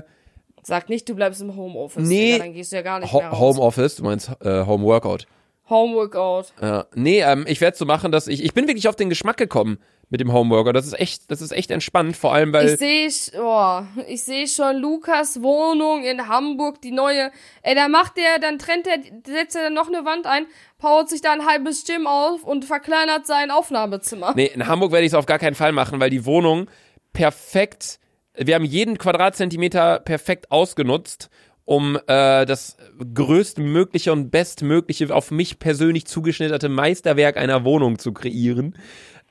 Sag 0.62 0.88
nicht, 0.88 1.08
du 1.08 1.14
bleibst 1.14 1.40
im 1.40 1.56
Homeoffice, 1.56 2.06
Nee. 2.08 2.32
Digga, 2.32 2.44
dann 2.44 2.54
gehst 2.54 2.72
du 2.72 2.76
ja 2.76 2.82
gar 2.82 3.00
nicht 3.00 3.12
Ho 3.12 3.18
mehr 3.18 3.28
raus. 3.28 3.56
Homeoffice, 3.56 3.96
du 3.96 4.04
meinst 4.04 4.30
äh, 4.42 4.64
Home 4.64 4.84
Workout. 4.84 5.26
Homeworkout. 5.68 6.52
Ja, 6.60 6.86
nee, 6.94 7.20
ähm, 7.20 7.44
ich 7.48 7.60
werde 7.60 7.76
so 7.76 7.84
machen, 7.84 8.12
dass 8.12 8.26
ich, 8.28 8.44
ich 8.44 8.52
bin 8.54 8.66
wirklich 8.66 8.88
auf 8.88 8.96
den 8.96 9.08
Geschmack 9.08 9.36
gekommen 9.36 9.78
mit 10.10 10.20
dem 10.20 10.32
Homeworker. 10.32 10.72
Das 10.74 10.86
ist 10.86 10.98
echt, 11.00 11.30
das 11.30 11.40
ist 11.40 11.52
echt 11.52 11.70
entspannt, 11.70 12.16
vor 12.16 12.34
allem 12.34 12.52
weil 12.52 12.68
Ich 12.68 12.76
sehe 12.76 13.08
oh, 13.40 13.80
ich 14.06 14.22
sehe 14.24 14.46
schon 14.46 14.76
Lukas 14.76 15.40
Wohnung 15.42 16.04
in 16.04 16.28
Hamburg, 16.28 16.82
die 16.82 16.90
neue. 16.92 17.30
Ey, 17.62 17.74
da 17.74 17.88
macht 17.88 18.18
der, 18.18 18.38
dann 18.38 18.58
trennt 18.58 18.86
er, 18.86 18.98
setzt 19.26 19.56
er 19.56 19.62
dann 19.64 19.74
noch 19.74 19.88
eine 19.88 20.04
Wand 20.04 20.26
ein, 20.26 20.46
baut 20.78 21.08
sich 21.08 21.22
da 21.22 21.32
ein 21.32 21.46
halbes 21.46 21.84
Gym 21.86 22.06
auf 22.06 22.44
und 22.44 22.66
verkleinert 22.66 23.26
sein 23.26 23.50
Aufnahmezimmer. 23.50 24.34
nee, 24.36 24.50
in 24.52 24.66
Hamburg 24.68 24.92
werde 24.92 25.06
ich 25.06 25.12
es 25.12 25.18
auf 25.18 25.26
gar 25.26 25.38
keinen 25.38 25.54
Fall 25.54 25.72
machen, 25.72 25.98
weil 25.98 26.10
die 26.10 26.26
Wohnung 26.26 26.68
perfekt, 27.14 27.98
wir 28.36 28.54
haben 28.54 28.64
jeden 28.64 28.98
Quadratzentimeter 28.98 30.00
perfekt 30.00 30.50
ausgenutzt, 30.50 31.30
um 31.64 31.96
äh, 32.06 32.44
das 32.44 32.76
größtmögliche 33.14 34.12
und 34.12 34.30
bestmögliche 34.30 35.14
auf 35.14 35.30
mich 35.30 35.58
persönlich 35.58 36.06
zugeschnitterte 36.06 36.68
Meisterwerk 36.68 37.36
einer 37.36 37.64
Wohnung 37.64 37.98
zu 37.98 38.12
kreieren. 38.12 38.76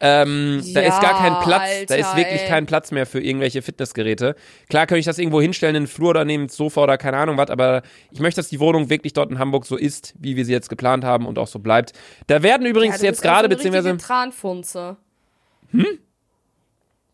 Ähm, 0.03 0.63
da 0.73 0.81
ist 0.81 0.99
gar 0.99 1.15
kein 1.19 1.33
Ja, 1.33 1.41
Platz, 1.43 1.85
da 1.87 1.93
ist 1.95 2.05
Alter, 2.07 2.17
wirklich 2.17 2.41
ey. 2.41 2.47
kein 2.47 2.65
Platz 2.65 2.89
mehr 2.89 3.05
für 3.05 3.19
irgendwelche 3.19 3.61
Fitnessgeräte. 3.61 4.35
Klar 4.67 4.87
könnte 4.87 4.99
ich 4.99 5.05
das 5.05 5.19
irgendwo 5.19 5.39
hinstellen, 5.41 5.75
in 5.75 5.83
den 5.83 5.87
Flur 5.87 6.09
oder 6.09 6.25
neben 6.25 6.47
das 6.47 6.55
Sofa 6.55 6.81
oder 6.81 6.97
keine 6.97 7.17
Ahnung 7.17 7.37
was, 7.37 7.51
aber 7.51 7.83
ich 8.11 8.19
möchte, 8.19 8.39
dass 8.41 8.49
die 8.49 8.59
Wohnung 8.59 8.89
wirklich 8.89 9.13
dort 9.13 9.29
in 9.29 9.37
Hamburg 9.37 9.67
so 9.67 9.77
ist, 9.77 10.15
wie 10.17 10.35
wir 10.35 10.45
sie 10.45 10.53
jetzt 10.53 10.69
geplant 10.69 11.03
haben 11.03 11.27
und 11.27 11.37
auch 11.37 11.45
so 11.45 11.59
bleibt. 11.59 11.93
Da 12.25 12.41
werden 12.41 12.65
übrigens 12.65 12.99
Ja, 12.99 13.09
jetzt 13.09 13.21
gerade, 13.21 13.45
so 13.45 13.49
beziehungsweise, 13.55 13.95
Tranfunze. 13.97 14.97
Hm? 15.69 15.85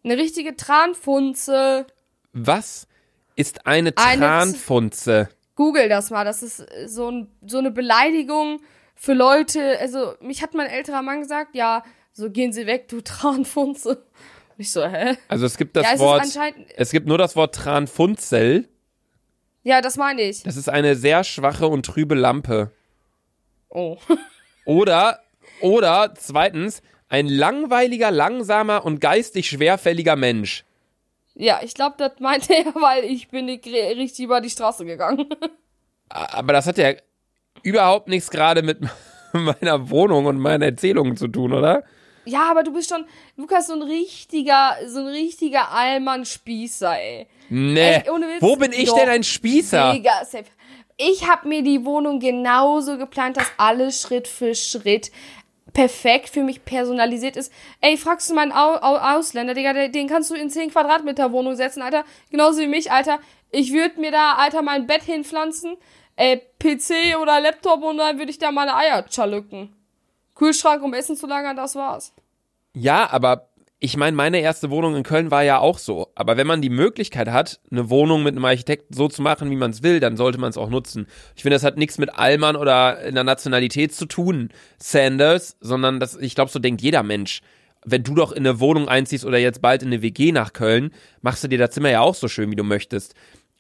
Eine 0.04 0.18
richtige 0.18 0.56
Tranfunze. 0.56 1.86
was 2.34 2.88
ist 3.36 3.66
eine 3.68 3.94
Eine- 3.96 4.22
Tranfunze? 4.22 5.30
Google 5.56 5.90
das 5.90 6.10
mal. 6.12 6.24
Das 6.24 6.44
ist 6.44 6.60
äh, 6.60 6.88
so, 6.88 7.10
ein, 7.10 7.28
so 7.46 7.58
eine 7.58 7.72
Beleidigung 7.72 8.62
für 8.96 9.14
Leute. 9.14 9.78
Also, 9.80 10.14
mich 10.22 10.42
hat 10.42 10.54
mein 10.54 10.68
älterer 10.68 11.02
Mann 11.02 11.22
gesagt, 11.22 11.56
ja, 11.56 11.84
so 12.14 12.30
gehen 12.30 12.54
Sie 12.54 12.66
weg, 12.68 12.88
du 12.88 13.02
Tranfunze. 13.04 13.90
Und 13.90 14.60
ich 14.60 14.72
so, 14.72 14.86
hä? 14.86 15.18
Also 15.28 15.46
es 15.46 15.58
gibt 15.58 15.76
das 15.76 15.84
ja, 15.86 15.94
es 15.94 16.00
Wort, 16.00 16.24
es 16.76 16.92
gibt 16.92 17.08
nur 17.08 17.18
das 17.18 17.36
Wort 17.36 17.54
Tranfunzel. 17.56 18.68
Ja, 19.64 19.82
das 19.82 19.98
meine 19.98 20.22
ich. 20.22 20.44
Das 20.44 20.56
ist 20.56 20.70
eine 20.70 20.96
sehr 20.96 21.24
schwache 21.24 21.68
und 21.68 21.86
trübe 21.86 22.16
Lampe. 22.16 22.72
Oh. 23.70 23.98
Oder, 24.66 25.20
oder 25.62 26.14
zweitens, 26.18 26.82
ein 27.10 27.28
langweiliger, 27.28 28.12
langsamer 28.12 28.86
und 28.86 29.00
geistig 29.00 29.50
schwerfälliger 29.50 30.16
Mensch. 30.16 30.66
Ja, 31.36 31.60
ich 31.64 31.74
glaube, 31.74 31.96
das 31.98 32.20
meinte 32.20 32.54
er, 32.54 32.66
weil 32.76 33.04
ich 33.04 33.30
bin 33.30 33.46
nicht 33.46 33.66
richtig 33.66 34.26
über 34.26 34.42
die 34.42 34.50
Straße 34.50 34.86
gegangen. 34.86 35.28
Aber 36.10 36.54
das 36.54 36.68
hat 36.68 36.78
ja 36.78 36.94
überhaupt 37.64 38.08
nichts 38.08 38.30
gerade 38.30 38.62
mit 38.62 38.80
meiner 39.34 39.90
Wohnung 39.90 40.26
und 40.26 40.40
meinen 40.40 40.64
Erzählungen 40.64 41.16
zu 41.16 41.28
tun, 41.28 41.54
oder? 41.54 41.84
Ja, 42.26 42.52
aber 42.52 42.64
du 42.64 42.74
bist 42.74 42.90
schon, 42.90 43.06
Lukas, 43.38 43.68
so 43.68 43.74
ein 43.74 43.84
richtiger, 43.84 44.76
so 44.88 45.00
ein 45.00 45.08
richtiger 45.08 45.72
Allmann-Spießer, 45.72 47.00
ey. 47.00 47.28
Nee. 47.50 47.80
Echt? 47.80 48.10
Wo 48.42 48.58
bin 48.58 48.74
ich 48.74 48.92
denn 48.92 49.08
ein 49.08 49.24
Spießer? 49.24 49.94
Mega 49.94 50.26
safe. 50.26 50.44
Ich 50.98 51.30
habe 51.30 51.48
mir 51.48 51.62
die 51.62 51.86
Wohnung 51.86 52.20
genauso 52.20 52.98
geplant, 52.98 53.38
dass 53.38 53.50
alles 53.58 54.02
Schritt 54.02 54.28
für 54.28 54.56
Schritt 54.56 55.12
perfekt 55.78 56.30
für 56.30 56.42
mich 56.42 56.66
personalisiert 56.66 57.38
ist. 57.38 57.54
Ey, 57.82 57.98
fragst 57.98 58.32
du 58.32 58.34
mal 58.34 58.42
einen 58.42 58.52
Au 58.52 58.78
Au 58.82 58.98
Ausländer, 58.98 59.54
Digga, 59.54 59.88
den 59.90 60.08
kannst 60.08 60.32
du 60.32 60.34
in 60.34 60.50
10 60.50 60.72
Quadratmeter 60.72 61.32
Wohnung 61.32 61.56
setzen, 61.56 61.84
Alter. 61.84 62.04
Genauso 62.32 62.62
wie 62.62 62.68
mich, 62.68 62.92
Alter. 62.92 63.20
Ich 63.52 63.72
würde 63.72 64.02
mir 64.02 64.12
da, 64.12 64.34
Alter, 64.34 64.64
mein 64.64 64.88
Bett 64.88 65.04
hinpflanzen, 65.04 65.78
äh, 66.16 66.38
PC 66.58 67.16
oder 67.22 67.40
Laptop 67.40 67.84
und 67.84 67.98
dann 67.98 68.18
würde 68.18 68.32
ich 68.32 68.40
da 68.40 68.52
meine 68.52 68.76
Eier 68.76 69.06
chalücken. 69.08 69.72
Kühlschrank, 70.34 70.82
um 70.82 70.96
Essen 70.96 71.16
zu 71.16 71.28
lagern, 71.28 71.56
das 71.56 71.76
war's. 71.76 72.12
Ja, 72.74 73.08
aber 73.12 73.47
ich 73.80 73.96
meine, 73.96 74.18
meine 74.18 74.40
erste 74.40 74.72
Wohnung 74.72 74.96
in 74.96 75.04
Köln 75.04 75.30
war 75.30 75.44
ja 75.44 75.60
auch 75.60 75.78
so. 75.78 76.12
Aber 76.16 76.36
wenn 76.36 76.48
man 76.48 76.62
die 76.64 76.70
Möglichkeit 76.70 77.30
hat, 77.30 77.60
eine 77.70 77.90
Wohnung 77.92 78.24
mit 78.24 78.36
einem 78.36 78.46
Architekten 78.46 78.94
so 78.96 79.08
zu 79.08 79.22
machen, 79.22 79.52
wie 79.52 79.56
man 79.56 79.70
es 79.72 79.84
will, 79.84 80.00
dann 80.00 80.18
sollte 80.18 80.40
man 80.40 80.50
es 80.50 80.58
auch 80.58 80.70
nutzen. 80.70 81.06
Ich 81.36 81.44
finde, 81.44 81.56
das 81.56 81.64
hat 81.64 81.78
nichts 81.78 82.00
mit 82.00 82.16
Allmann 82.16 82.56
oder 82.56 82.98
einer 82.98 83.24
Nationalität 83.24 83.94
zu 83.94 84.08
tun, 84.08 84.50
Sanders, 84.80 85.58
sondern 85.60 86.00
das, 86.00 86.16
ich 86.16 86.34
glaube, 86.34 86.50
so 86.50 86.58
denkt 86.58 86.82
jeder 86.82 87.04
Mensch. 87.04 87.42
Wenn 87.86 88.04
du 88.04 88.16
doch 88.16 88.32
in 88.32 88.48
eine 88.48 88.60
Wohnung 88.60 88.90
einziehst 88.90 89.26
oder 89.26 89.38
jetzt 89.38 89.62
bald 89.62 89.84
in 89.84 89.90
eine 89.90 90.02
WG 90.02 90.32
nach 90.32 90.54
Köln, 90.54 90.92
machst 91.22 91.44
du 91.44 91.48
dir 91.48 91.60
das 91.60 91.72
Zimmer 91.72 91.92
ja 91.92 92.02
auch 92.02 92.16
so 92.16 92.28
schön, 92.28 92.50
wie 92.50 92.56
du 92.56 92.64
möchtest. 92.64 93.14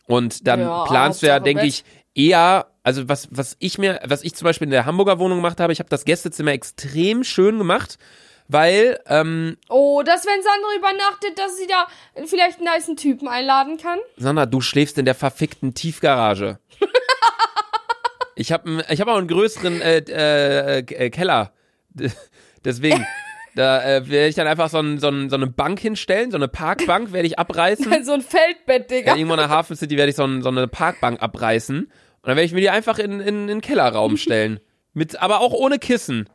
Und 0.07 0.47
dann 0.47 0.59
Ja, 0.61 0.83
planst 0.83 1.21
du 1.21 1.27
ja, 1.27 1.39
denke 1.39 1.65
ich, 1.65 1.83
eher, 2.15 2.67
also 2.81 3.07
was, 3.07 3.27
was 3.31 3.55
ich 3.59 3.77
mir, 3.77 3.99
was 4.05 4.23
ich 4.23 4.33
zum 4.33 4.45
Beispiel 4.45 4.65
in 4.65 4.71
der 4.71 4.85
Hamburger 4.85 5.19
Wohnung 5.19 5.37
gemacht 5.37 5.59
habe, 5.59 5.71
ich 5.73 5.79
habe 5.79 5.89
das 5.89 6.05
Gästezimmer 6.05 6.51
extrem 6.53 7.23
schön 7.23 7.59
gemacht, 7.59 7.97
weil 8.47 8.99
ähm, 9.07 9.57
Oh, 9.69 10.01
dass 10.03 10.25
wenn 10.25 10.41
Sandra 10.41 10.75
übernachtet, 10.77 11.37
dass 11.37 11.57
sie 11.57 11.67
da 11.67 11.87
vielleicht 12.25 12.59
einen 12.59 12.69
niceen 12.73 12.95
Typen 12.95 13.27
einladen 13.27 13.77
kann? 13.77 13.99
Sandra, 14.17 14.45
du 14.45 14.61
schläfst 14.61 14.97
in 14.97 15.05
der 15.05 15.15
verfickten 15.15 15.73
Tiefgarage. 15.73 16.59
ich 18.35 18.51
habe 18.51 18.85
ich 18.89 19.01
hab 19.01 19.07
auch 19.07 19.17
einen 19.17 19.27
größeren 19.27 19.81
äh, 19.81 19.97
äh, 19.97 20.77
äh, 20.79 21.09
Keller. 21.09 21.51
Deswegen, 22.63 23.05
da 23.55 23.83
äh, 23.83 24.09
werde 24.09 24.27
ich 24.27 24.35
dann 24.35 24.47
einfach 24.47 24.69
so, 24.69 24.79
ein, 24.79 24.99
so, 24.99 25.09
ein, 25.09 25.29
so 25.29 25.35
eine 25.35 25.47
Bank 25.47 25.79
hinstellen, 25.79 26.31
so 26.31 26.37
eine 26.37 26.47
Parkbank 26.47 27.11
werde 27.11 27.27
ich 27.27 27.39
abreißen. 27.39 28.03
so 28.03 28.13
ein 28.13 28.21
Feldbett, 28.21 28.89
Digga. 28.89 29.11
Ja, 29.11 29.15
irgendwo 29.17 29.33
in 29.33 29.39
der 29.39 29.49
Hafen 29.49 29.75
City 29.75 29.97
werde 29.97 30.11
ich 30.11 30.15
so, 30.15 30.23
ein, 30.23 30.41
so 30.41 30.49
eine 30.49 30.67
Parkbank 30.67 31.21
abreißen. 31.21 31.79
Und 31.79 31.91
dann 32.23 32.35
werde 32.35 32.45
ich 32.45 32.53
mir 32.53 32.61
die 32.61 32.69
einfach 32.69 32.99
in, 32.99 33.19
in, 33.19 33.21
in 33.21 33.47
den 33.47 33.61
Kellerraum 33.61 34.17
stellen. 34.17 34.59
Mit, 34.93 35.21
aber 35.21 35.41
auch 35.41 35.53
ohne 35.53 35.79
Kissen. 35.79 36.29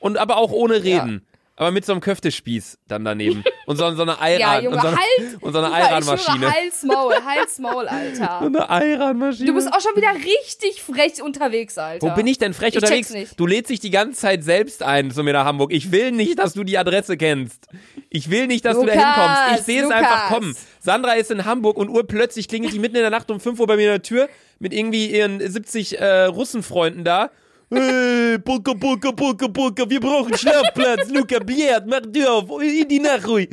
Und 0.00 0.16
aber 0.18 0.36
auch 0.36 0.50
ohne 0.52 0.82
Reden. 0.82 1.24
Aber 1.60 1.72
mit 1.72 1.84
so 1.84 1.90
einem 1.90 2.00
Köftespieß 2.00 2.78
dann 2.86 3.04
daneben. 3.04 3.42
Und 3.66 3.78
so, 3.78 3.90
so 3.96 4.02
eine 4.02 4.12
Ja, 4.38 4.50
Eiran. 4.52 4.62
Junge, 4.64 4.76
und 4.76 4.80
so 4.82 4.86
eine, 4.86 4.96
halt! 4.96 5.08
und 5.42 5.52
so 5.52 5.58
eine 5.58 5.72
Eiranmaschine. 5.74 6.52
Hals, 6.52 6.82
Maul, 6.84 7.14
Hals, 7.26 7.58
Maul, 7.58 7.84
So 7.90 8.22
Alter. 8.22 8.40
eine 8.42 8.70
Eiranmaschine. 8.70 9.46
Du 9.48 9.54
bist 9.54 9.66
auch 9.72 9.80
schon 9.80 9.96
wieder 9.96 10.14
richtig 10.14 10.80
frech 10.80 11.20
unterwegs, 11.20 11.76
Alter. 11.76 12.06
Wo 12.06 12.14
bin 12.14 12.28
ich 12.28 12.38
denn 12.38 12.54
frech 12.54 12.76
Ich 12.76 12.76
unterwegs? 12.76 13.08
check's 13.08 13.30
nicht. 13.30 13.40
Du 13.40 13.46
lädst 13.48 13.70
dich 13.70 13.80
die 13.80 13.90
ganze 13.90 14.20
Zeit 14.20 14.44
selbst 14.44 14.84
ein 14.84 15.10
zu 15.10 15.24
mir 15.24 15.32
nach 15.32 15.46
Hamburg. 15.46 15.72
Ich 15.72 15.90
will 15.90 16.12
nicht, 16.12 16.38
dass 16.38 16.52
du 16.52 16.62
die 16.62 16.78
Adresse 16.78 17.16
kennst. 17.16 17.66
Ich 18.08 18.30
will 18.30 18.46
nicht, 18.46 18.64
dass 18.64 18.78
du 18.78 18.86
da 18.86 18.94
Lukas, 18.94 19.16
hinkommst. 19.16 19.58
Ich 19.60 19.66
sehe 19.66 19.78
es 19.78 19.88
Lukas. 19.88 19.98
einfach 19.98 20.28
kommen. 20.28 20.56
Sandra 20.78 21.14
ist 21.14 21.32
in 21.32 21.44
Hamburg 21.44 21.76
und 21.76 21.88
urplötzlich 21.88 22.46
klingelt 22.46 22.72
die 22.72 22.78
mitten 22.78 22.94
in 22.94 23.02
der 23.02 23.10
Nacht 23.10 23.32
um 23.32 23.40
5 23.40 23.58
Uhr 23.58 23.66
bei 23.66 23.74
mir 23.74 23.82
in 23.86 23.88
der 23.94 24.02
Tür 24.02 24.28
mit 24.60 24.72
irgendwie 24.72 25.06
ihren 25.10 25.40
70 25.40 25.98
äh, 25.98 26.22
Russenfreunden 26.26 27.02
da. 27.02 27.30
Hey, 27.70 28.38
Pulka, 28.38 28.72
Pulka, 28.74 29.12
Pulka, 29.12 29.48
Pulka, 29.48 29.88
wir 29.90 30.00
brauchen 30.00 30.36
Schlafplatz. 30.36 31.08
Luca, 31.10 31.38
Biert, 31.38 31.86
mach 31.86 32.00
Tür 32.00 32.32
auf, 32.32 32.62
in 32.62 32.88
die 32.88 32.98
Nachruhe. 32.98 33.48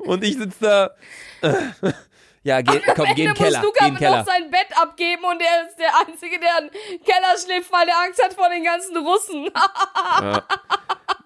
Und 0.00 0.22
ich 0.22 0.36
sitze 0.36 0.56
da. 0.60 0.90
Ja, 2.46 2.60
geh, 2.60 2.78
komm, 2.94 3.06
geh 3.14 3.24
in 3.24 3.28
den 3.28 3.28
Ende 3.28 3.40
Keller. 3.40 3.62
muss 3.62 3.72
Geh 3.72 3.84
Luca 3.84 3.86
in 3.86 3.94
den 3.94 3.98
Keller. 3.98 4.18
noch 4.18 4.26
sein 4.26 4.50
Bett 4.50 4.66
abgeben 4.78 5.24
und 5.24 5.40
er 5.40 5.66
ist 5.66 5.78
der 5.78 5.98
Einzige, 5.98 6.38
der 6.38 6.58
im 6.58 7.02
Keller 7.02 7.38
schläft, 7.42 7.72
weil 7.72 7.88
er 7.88 8.00
Angst 8.04 8.22
hat 8.22 8.34
vor 8.34 8.50
den 8.50 8.62
ganzen 8.62 8.94
Russen. 8.98 9.48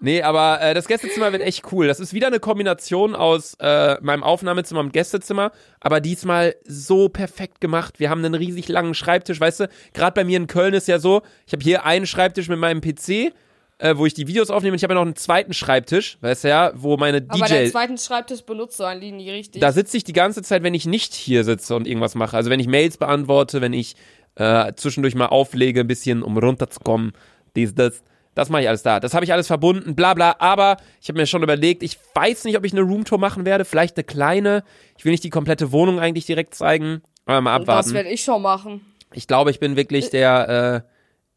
Nee, 0.01 0.21
aber 0.21 0.61
äh, 0.61 0.73
das 0.73 0.87
Gästezimmer 0.87 1.31
wird 1.31 1.41
echt 1.41 1.71
cool. 1.71 1.87
Das 1.87 1.99
ist 1.99 2.13
wieder 2.13 2.27
eine 2.27 2.39
Kombination 2.39 3.15
aus 3.15 3.55
äh, 3.59 3.97
meinem 4.01 4.23
Aufnahmezimmer 4.23 4.79
und 4.79 4.93
Gästezimmer, 4.93 5.51
aber 5.81 5.99
diesmal 5.99 6.55
so 6.65 7.09
perfekt 7.09 7.59
gemacht. 7.59 7.99
Wir 7.99 8.09
haben 8.09 8.23
einen 8.23 8.33
riesig 8.33 8.69
langen 8.69 8.93
Schreibtisch, 8.93 9.39
weißt 9.39 9.61
du? 9.61 9.69
Gerade 9.93 10.13
bei 10.13 10.23
mir 10.23 10.37
in 10.37 10.47
Köln 10.47 10.73
ist 10.73 10.87
ja 10.87 10.99
so, 10.99 11.21
ich 11.45 11.53
habe 11.53 11.63
hier 11.63 11.85
einen 11.85 12.05
Schreibtisch 12.05 12.47
mit 12.47 12.59
meinem 12.59 12.79
PC, 12.79 13.33
äh, 13.79 13.95
wo 13.97 14.05
ich 14.05 14.13
die 14.13 14.27
Videos 14.27 14.49
aufnehme. 14.49 14.73
und 14.73 14.77
Ich 14.77 14.83
habe 14.83 14.93
ja 14.93 14.99
noch 14.99 15.05
einen 15.05 15.15
zweiten 15.15 15.53
Schreibtisch, 15.53 16.17
weißt 16.21 16.45
du 16.45 16.47
ja, 16.49 16.71
wo 16.75 16.95
meine 16.97 17.21
DJ. 17.21 17.31
Aber 17.31 17.47
deinen 17.47 17.71
zweiten 17.71 17.97
Schreibtisch 17.97 18.41
benutzt 18.41 18.79
du 18.79 18.85
eigentlich 18.85 19.11
nie 19.11 19.29
richtig. 19.29 19.61
Da 19.61 19.71
sitze 19.71 19.97
ich 19.97 20.03
die 20.05 20.13
ganze 20.13 20.43
Zeit, 20.43 20.63
wenn 20.63 20.73
ich 20.73 20.85
nicht 20.85 21.13
hier 21.13 21.43
sitze 21.43 21.75
und 21.75 21.87
irgendwas 21.87 22.15
mache. 22.15 22.37
Also 22.37 22.49
wenn 22.49 22.59
ich 22.59 22.67
Mails 22.67 22.97
beantworte, 22.97 23.59
wenn 23.61 23.73
ich 23.73 23.95
äh, 24.35 24.71
zwischendurch 24.75 25.15
mal 25.15 25.27
auflege, 25.27 25.81
ein 25.81 25.87
bisschen, 25.87 26.23
um 26.23 26.37
runterzukommen, 26.37 27.13
dies, 27.55 27.75
das. 27.75 28.01
Das 28.39 28.47
mache 28.47 28.61
ich 28.61 28.69
alles 28.69 28.83
da. 28.83 29.01
Das 29.01 29.13
habe 29.13 29.25
ich 29.25 29.33
alles 29.33 29.47
verbunden, 29.47 29.95
bla 29.95 30.13
bla. 30.13 30.37
Aber 30.39 30.77
ich 31.01 31.09
habe 31.09 31.19
mir 31.19 31.25
schon 31.25 31.43
überlegt, 31.43 31.83
ich 31.83 31.99
weiß 32.15 32.45
nicht, 32.45 32.57
ob 32.57 32.63
ich 32.63 32.71
eine 32.71 32.83
Roomtour 32.83 33.17
machen 33.17 33.43
werde. 33.43 33.65
Vielleicht 33.65 33.97
eine 33.97 34.05
kleine. 34.05 34.63
Ich 34.97 35.03
will 35.03 35.11
nicht 35.11 35.25
die 35.25 35.29
komplette 35.29 35.73
Wohnung 35.73 35.99
eigentlich 35.99 36.25
direkt 36.25 36.55
zeigen. 36.55 37.01
Aber 37.25 37.41
mal 37.41 37.55
abwarten. 37.55 37.89
das 37.89 37.93
werde 37.93 38.07
ich 38.07 38.23
schon 38.23 38.41
machen. 38.41 38.79
Ich 39.11 39.27
glaube, 39.27 39.51
ich 39.51 39.59
bin 39.59 39.75
wirklich 39.75 40.09
der 40.09 40.85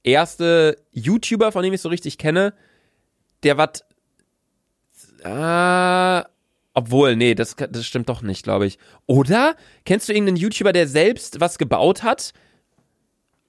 äh, 0.04 0.08
erste 0.08 0.76
YouTuber, 0.92 1.50
von 1.50 1.64
dem 1.64 1.72
ich 1.72 1.80
so 1.80 1.88
richtig 1.88 2.18
kenne, 2.18 2.54
der 3.42 3.58
was. 3.58 3.84
Ah, 5.24 6.24
obwohl, 6.72 7.16
nee, 7.16 7.34
das, 7.34 7.56
das 7.56 7.84
stimmt 7.84 8.08
doch 8.08 8.22
nicht, 8.22 8.44
glaube 8.44 8.66
ich. 8.66 8.78
Oder 9.06 9.56
kennst 9.84 10.08
du 10.08 10.12
irgendeinen 10.12 10.36
YouTuber, 10.36 10.72
der 10.72 10.86
selbst 10.86 11.40
was 11.40 11.58
gebaut 11.58 12.04
hat? 12.04 12.32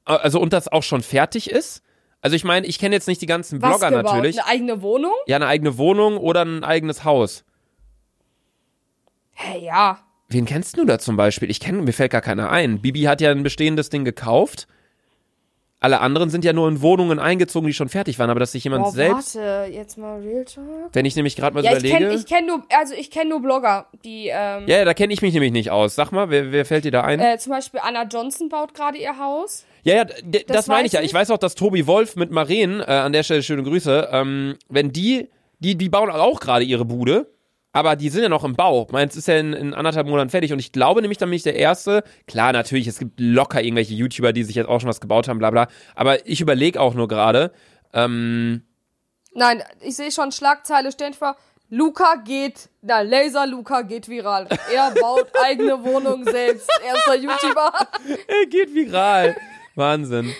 Also 0.05 0.39
und 0.39 0.53
das 0.53 0.67
auch 0.67 0.81
schon 0.81 1.03
fertig 1.03 1.51
ist? 1.51 1.83
Also 2.23 2.37
ich 2.37 2.45
meine, 2.45 2.65
ich 2.65 2.79
kenne 2.79 2.95
jetzt 2.95 3.07
nicht 3.09 3.21
die 3.21 3.25
ganzen 3.25 3.61
Was 3.61 3.69
Blogger 3.69 3.89
gebaut? 3.89 4.05
natürlich. 4.13 4.41
Eine 4.41 4.49
eigene 4.49 4.81
Wohnung? 4.81 5.11
Ja, 5.27 5.35
eine 5.35 5.47
eigene 5.47 5.77
Wohnung 5.77 6.17
oder 6.17 6.43
ein 6.43 6.63
eigenes 6.63 7.03
Haus. 7.03 7.43
Hä, 9.33 9.59
ja. 9.65 9.99
Wen 10.29 10.45
kennst 10.45 10.77
du 10.77 10.85
da 10.85 10.99
zum 10.99 11.17
Beispiel? 11.17 11.51
Ich 11.51 11.59
kenne, 11.59 11.81
mir 11.81 11.91
fällt 11.91 12.11
gar 12.13 12.21
keiner 12.21 12.49
ein. 12.49 12.81
Bibi 12.81 13.01
hat 13.01 13.19
ja 13.19 13.29
ein 13.29 13.43
bestehendes 13.43 13.89
Ding 13.89 14.05
gekauft. 14.05 14.67
Alle 15.83 15.99
anderen 15.99 16.29
sind 16.29 16.45
ja 16.45 16.53
nur 16.53 16.69
in 16.69 16.81
Wohnungen 16.81 17.19
eingezogen, 17.19 17.67
die 17.67 17.73
schon 17.73 17.89
fertig 17.89 18.17
waren, 18.17 18.29
aber 18.29 18.39
dass 18.39 18.53
sich 18.53 18.63
jemand 18.63 18.85
Boah, 18.85 18.91
selbst, 18.91 19.35
warte, 19.35 19.69
jetzt 19.71 19.97
mal 19.97 20.21
Real 20.21 20.45
Talk. 20.45 20.65
wenn 20.93 21.03
ich 21.03 21.15
nämlich 21.17 21.35
gerade 21.35 21.53
mal 21.53 21.61
so 21.61 21.65
Ja, 21.69 21.73
ich 21.75 21.79
überlege. 21.83 21.97
kenne 21.97 22.15
ich 22.15 22.25
kenn 22.25 22.45
nur, 22.45 22.63
also 22.79 22.93
ich 22.93 23.11
kenne 23.11 23.31
nur 23.31 23.41
Blogger, 23.41 23.87
die, 24.05 24.27
ähm, 24.27 24.63
ja, 24.65 24.77
ja, 24.77 24.85
da 24.85 24.93
kenne 24.93 25.11
ich 25.13 25.21
mich 25.21 25.33
nämlich 25.33 25.51
nicht 25.51 25.71
aus. 25.71 25.95
Sag 25.95 26.11
mal, 26.13 26.29
wer, 26.29 26.53
wer 26.53 26.65
fällt 26.65 26.85
dir 26.85 26.91
da 26.91 27.01
ein? 27.01 27.19
äh, 27.19 27.37
zum 27.37 27.51
Beispiel 27.51 27.81
Anna 27.83 28.03
Johnson 28.05 28.47
baut 28.47 28.73
gerade 28.73 28.97
ihr 28.97 29.17
Haus. 29.19 29.65
Ja, 29.83 29.95
ja, 29.95 30.05
das, 30.05 30.43
Das 30.47 30.67
meine 30.67 30.87
ich 30.87 30.93
ja. 30.93 31.01
ich. 31.01 31.07
Ich 31.07 31.13
weiß 31.13 31.29
auch, 31.31 31.37
dass 31.37 31.55
Tobi 31.55 31.85
Wolf 31.85 32.15
mit 32.15 32.31
Maren, 32.31 32.79
äh, 32.79 32.83
an 32.85 33.11
der 33.11 33.23
Stelle 33.23 33.43
schöne 33.43 33.63
Grüße, 33.63 34.07
ähm, 34.11 34.55
wenn 34.69 34.93
die, 34.93 35.27
die, 35.59 35.75
die 35.77 35.89
bauen 35.89 36.09
auch 36.09 36.39
gerade 36.39 36.63
ihre 36.63 36.85
Bude, 36.85 37.27
aber 37.73 37.95
die 37.95 38.09
sind 38.09 38.23
ja 38.23 38.29
noch 38.29 38.43
im 38.43 38.55
Bau. 38.55 38.87
Meins 38.91 39.15
ist 39.15 39.27
ja 39.27 39.37
in, 39.37 39.51
in 39.51 39.73
anderthalb 39.73 40.07
Monaten 40.07 40.29
fertig 40.29 40.53
und 40.53 40.59
ich 40.59 40.71
glaube 40.71 41.01
nämlich, 41.01 41.17
dann 41.17 41.29
bin 41.29 41.35
ich 41.35 41.43
der 41.43 41.55
Erste. 41.55 42.03
Klar, 42.27 42.53
natürlich, 42.53 42.87
es 42.87 42.99
gibt 42.99 43.19
locker 43.19 43.61
irgendwelche 43.61 43.95
YouTuber, 43.95 44.31
die 44.31 44.43
sich 44.43 44.55
jetzt 44.55 44.69
auch 44.69 44.79
schon 44.79 44.89
was 44.89 45.01
gebaut 45.01 45.27
haben, 45.27 45.39
bla 45.39 45.49
bla. 45.49 45.67
Aber 45.95 46.25
ich 46.27 46.39
überlege 46.39 46.79
auch 46.79 46.93
nur 46.93 47.07
gerade, 47.07 47.51
ähm, 47.91 48.61
Nein, 49.35 49.63
ich 49.81 49.95
sehe 49.95 50.11
schon 50.11 50.31
Schlagzeile, 50.31 50.91
stehen 50.91 51.13
vor, 51.13 51.35
Luca 51.69 52.17
geht, 52.23 52.69
na, 52.83 53.01
Laser 53.01 53.47
Luca 53.47 53.81
geht 53.81 54.07
viral. 54.07 54.47
Er 54.71 54.91
baut 54.91 55.25
eigene 55.43 55.83
Wohnung 55.83 56.23
selbst. 56.23 56.69
Erster 56.85 57.15
YouTuber. 57.15 57.73
er 58.27 58.45
geht 58.47 58.75
viral. 58.75 59.35
Wahnsinn. 59.73 60.31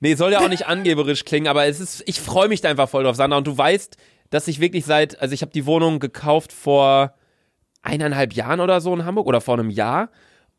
Nee, 0.00 0.16
soll 0.16 0.32
ja 0.32 0.40
auch 0.40 0.48
nicht 0.48 0.66
angeberisch 0.66 1.24
klingen, 1.24 1.46
aber 1.46 1.66
es 1.66 1.78
ist, 1.78 2.02
ich 2.06 2.20
freue 2.20 2.48
mich 2.48 2.60
da 2.60 2.68
einfach 2.68 2.88
voll 2.88 3.04
drauf, 3.04 3.14
Sandra. 3.14 3.38
Und 3.38 3.46
du 3.46 3.56
weißt, 3.56 3.96
dass 4.32 4.48
ich 4.48 4.60
wirklich 4.60 4.84
seit, 4.86 5.20
also 5.20 5.34
ich 5.34 5.42
habe 5.42 5.52
die 5.52 5.66
Wohnung 5.66 6.00
gekauft 6.00 6.52
vor 6.52 7.14
eineinhalb 7.82 8.32
Jahren 8.32 8.60
oder 8.60 8.80
so 8.80 8.94
in 8.94 9.04
Hamburg 9.04 9.26
oder 9.26 9.40
vor 9.42 9.58
einem 9.58 9.68
Jahr. 9.70 10.08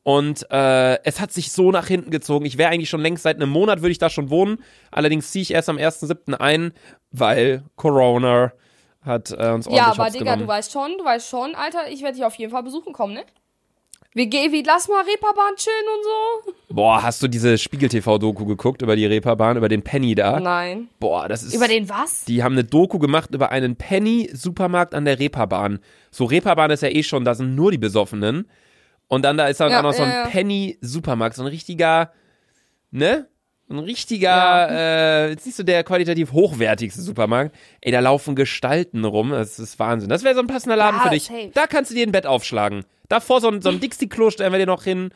Und 0.04 0.46
äh, 0.52 1.02
es 1.04 1.20
hat 1.20 1.32
sich 1.32 1.52
so 1.52 1.72
nach 1.72 1.88
hinten 1.88 2.12
gezogen. 2.12 2.46
Ich 2.46 2.58
wäre 2.58 2.70
eigentlich 2.70 2.90
schon 2.90 3.02
längst 3.02 3.24
seit 3.24 3.38
einem 3.38 3.50
Monat 3.50 3.82
würde 3.82 3.92
ich 3.92 3.98
da 3.98 4.10
schon 4.10 4.30
wohnen. 4.30 4.60
Allerdings 4.92 5.32
ziehe 5.32 5.42
ich 5.42 5.52
erst 5.52 5.70
am 5.70 5.78
1.7. 5.78 6.36
ein, 6.36 6.74
weil 7.12 7.64
Corona 7.76 8.52
hat 9.02 9.32
äh, 9.32 9.50
uns 9.50 9.66
ordentlich 9.66 9.76
Ja, 9.76 9.92
aber 9.92 10.10
Digga, 10.12 10.24
genommen. 10.26 10.42
du 10.42 10.48
weißt 10.48 10.72
schon, 10.72 10.98
du 10.98 11.06
weißt 11.06 11.28
schon, 11.28 11.56
Alter, 11.56 11.90
ich 11.90 12.04
werde 12.04 12.16
dich 12.18 12.26
auf 12.26 12.36
jeden 12.36 12.52
Fall 12.52 12.64
besuchen 12.64 12.94
kommen, 12.94 13.14
ne? 13.14 13.24
Wir 14.16 14.28
gehen, 14.28 14.52
wie, 14.52 14.62
lass 14.62 14.88
mal 14.88 15.04
Reeperbahn 15.04 15.56
chillen 15.56 15.86
und 15.96 16.04
so. 16.04 16.54
Boah, 16.76 17.02
hast 17.02 17.24
du 17.24 17.28
diese 17.28 17.58
Spiegel-TV-Doku 17.58 18.46
geguckt 18.46 18.84
über 18.84 18.96
die 18.96 19.06
Reeperbahn, 19.08 19.58
über 19.58 19.70
den 19.70 19.82
Penny 19.82 20.14
da? 20.14 20.40
Nein. 20.40 20.88
Boah, 21.00 21.28
das 21.28 21.42
ist... 21.42 21.56
Über 21.56 21.68
den 21.68 21.90
was? 21.90 22.26
Die 22.26 22.44
haben 22.44 22.54
eine 22.54 22.64
Doku 22.64 23.00
gemacht 23.00 23.34
über 23.34 23.50
einen 23.50 23.76
Penny-Supermarkt 23.76 24.94
an 24.94 25.06
der 25.06 25.18
Reeperbahn. 25.18 25.80
So, 26.12 26.26
Reeperbahn 26.26 26.70
ist 26.70 26.84
ja 26.84 26.90
eh 26.90 27.02
schon, 27.02 27.26
da 27.26 27.34
sind 27.34 27.56
nur 27.56 27.72
die 27.72 27.80
Besoffenen. 27.80 28.48
Und 29.08 29.24
dann 29.26 29.38
da 29.38 29.48
ist 29.48 29.60
dann 29.60 29.72
Ja, 29.72 29.80
auch 29.80 29.84
noch 29.84 29.94
so 29.94 30.04
ein 30.04 30.10
ja, 30.10 30.24
ja. 30.24 30.30
Penny-Supermarkt, 30.30 31.36
so 31.36 31.44
ein 31.44 31.48
richtiger, 31.48 32.12
ne? 32.92 33.28
Ein 33.70 33.80
richtiger, 33.80 34.68
äh, 34.70 35.30
jetzt 35.32 35.46
nicht 35.46 35.56
so 35.56 35.64
der 35.64 35.84
qualitativ 35.84 36.32
hochwertigste 36.34 37.02
Supermarkt. 37.02 37.56
Ey, 37.82 37.92
da 37.92 38.02
laufen 38.02 38.36
Gestalten 38.36 39.04
rum, 39.06 39.32
das 39.32 39.58
ist 39.58 39.80
Wahnsinn. 39.80 40.10
Das 40.10 40.24
wäre 40.24 40.36
so 40.36 40.42
ein 40.42 40.48
passender 40.48 40.76
Laden 40.76 40.98
Ja, 40.98 41.04
für 41.04 41.10
dich. 41.10 41.24
safe. 41.24 41.50
Da 41.54 41.66
kannst 41.66 41.90
du 41.90 41.96
dir 41.96 42.06
ein 42.06 42.12
Bett 42.12 42.26
aufschlagen. 42.28 42.84
Davor 43.10 43.42
so 43.42 43.48
ein, 43.50 43.62
so 43.62 43.70
ein 43.70 43.80
Dixie-Klo 43.80 44.30
stellen 44.32 44.52
wir 44.52 44.60
dir 44.60 44.66
noch 44.66 44.84
hin, 44.84 45.12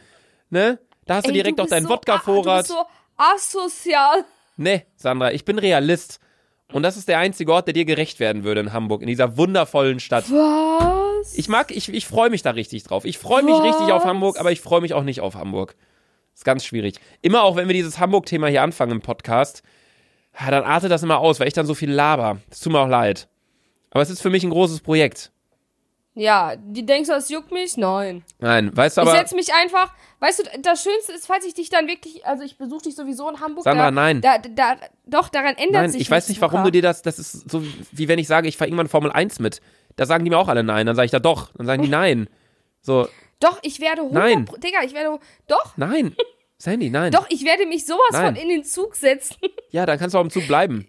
ne? 0.50 0.80
Da 1.06 1.16
hast 1.16 1.26
du 1.26 1.30
Ey, 1.30 1.36
direkt 1.36 1.60
auch 1.60 1.66
bist 1.66 1.74
deinen 1.74 1.84
so, 1.84 1.90
Wodka-Vorrat. 1.90 2.70
Du 2.70 2.74
bist 2.74 2.80
so 2.80 2.86
asozial. 3.62 4.24
Nee, 4.56 4.86
Sandra, 4.96 5.32
ich 5.32 5.46
bin 5.46 5.60
Realist. 5.60 6.20
Und 6.74 6.84
das 6.84 6.98
ist 6.98 7.08
der 7.08 7.20
einzige 7.20 7.54
Ort, 7.54 7.68
der 7.68 7.74
dir 7.74 7.86
gerecht 7.86 8.20
werden 8.20 8.44
würde 8.44 8.60
in 8.62 8.74
Hamburg, 8.74 9.02
in 9.02 9.08
dieser 9.08 9.38
wundervollen 9.38 10.00
Stadt. 10.02 10.26
Was? 10.30 11.38
Ich 11.38 11.48
mag, 11.48 11.72
ich, 11.72 11.94
ich 11.94 12.06
freue 12.06 12.30
mich 12.30 12.42
da 12.42 12.52
richtig 12.52 12.84
drauf. 12.84 13.06
Ich 13.06 13.18
freue 13.18 13.44
mich 13.44 13.56
richtig 13.62 13.92
auf 13.94 14.04
Hamburg, 14.04 14.38
aber 14.40 14.52
ich 14.52 14.60
freue 14.62 14.82
mich 14.82 14.94
auch 14.94 15.04
nicht 15.04 15.22
auf 15.22 15.36
Hamburg. 15.36 15.76
Ist 16.38 16.46
ganz 16.46 16.64
schwierig. 16.64 17.00
Immer 17.24 17.42
auch, 17.42 17.56
wenn 17.56 17.68
wir 17.68 17.74
dieses 17.74 17.98
Hamburg-Thema 17.98 18.46
hier 18.46 18.62
anfangen 18.62 18.92
im 18.92 19.02
Podcast, 19.02 19.64
ja, 20.40 20.52
dann 20.52 20.66
artet 20.66 20.92
das 20.92 21.02
immer 21.02 21.18
aus, 21.18 21.40
weil 21.40 21.48
ich 21.48 21.56
dann 21.56 21.66
so 21.66 21.74
viel 21.74 21.90
laber. 21.90 22.38
Das 22.52 22.60
tut 22.60 22.72
mir 22.72 22.80
auch 22.80 22.88
leid. 22.88 23.28
Aber 23.90 24.04
es 24.04 24.12
ist 24.12 24.22
für 24.22 24.30
mich 24.30 24.44
ein 24.44 24.52
großes 24.52 24.82
Projekt. 24.82 25.32
Ja, 26.14 26.56
die 26.56 26.86
denkst 26.86 27.10
du, 27.10 27.16
das 27.16 27.30
juckt 27.30 27.52
mich? 27.52 27.76
Nein. 27.76 28.24
Nein, 28.38 28.70
weißt 28.76 28.98
du 28.98 29.02
ich 29.02 29.08
aber, 29.08 29.18
setz 29.18 29.34
mich 29.34 29.52
einfach, 29.52 29.92
weißt 30.20 30.40
du, 30.40 30.62
das 30.62 30.84
Schönste 30.84 31.14
ist, 31.14 31.26
falls 31.26 31.44
ich 31.44 31.56
dich 31.56 31.72
dann 31.72 31.88
wirklich, 31.88 32.24
also 32.24 32.44
ich 32.44 32.60
besuche 32.60 32.84
dich 32.84 32.96
sowieso 32.96 33.28
in 33.30 33.40
Hamburg. 33.40 33.64
Sandra, 33.64 33.86
da, 33.86 33.92
nein. 33.92 34.22
Da, 34.22 34.38
da, 34.38 34.76
doch, 35.08 35.30
daran 35.30 35.56
ändert 35.56 35.82
nein, 35.82 35.92
sich 35.92 36.02
ich 36.02 36.12
weiß 36.12 36.30
nicht, 36.30 36.40
warum 36.40 36.60
Luca. 36.60 36.66
du 36.66 36.72
dir 36.74 36.82
das, 36.84 37.02
das 37.02 37.18
ist 37.18 37.50
so, 37.50 37.64
wie 37.92 38.08
wenn 38.08 38.20
ich 38.20 38.28
sage, 38.28 38.48
ich 38.48 38.58
fahre 38.58 38.70
irgendwann 38.70 38.90
Formel 38.90 39.12
1 39.12 39.40
mit. 39.40 39.60
Da 39.96 40.06
sagen 40.06 40.24
die 40.24 40.30
mir 40.30 40.38
auch 40.38 40.50
alle 40.50 40.64
nein. 40.64 40.86
Dann 40.86 40.96
sage 40.96 41.08
ich 41.08 41.12
da 41.12 41.20
doch. 41.20 41.50
Dann 41.58 41.66
sagen 41.66 41.82
die 41.82 41.90
nein. 41.90 42.30
So, 42.82 43.08
Doch, 43.40 43.60
ich 43.62 43.80
werde 43.80 44.02
100, 44.02 44.24
Nein. 44.24 44.50
Digga, 44.58 44.84
ich 44.84 44.94
werde, 44.94 45.20
doch, 45.48 45.74
nein. 45.78 46.16
Sandy, 46.58 46.90
nein. 46.90 47.12
doch, 47.12 47.28
ich 47.30 47.46
werde 47.46 47.68
mich 47.68 47.86
sowas 47.86 48.12
Nein. 48.12 48.34
von 48.34 48.44
in 48.44 48.50
den 48.50 48.64
Zug 48.64 48.96
setzen. 48.96 49.36
Ja, 49.70 49.86
dann 49.86 50.00
kannst 50.00 50.16
du 50.16 50.18
auch 50.18 50.24
im 50.24 50.30
Zug 50.32 50.48
bleiben. 50.48 50.88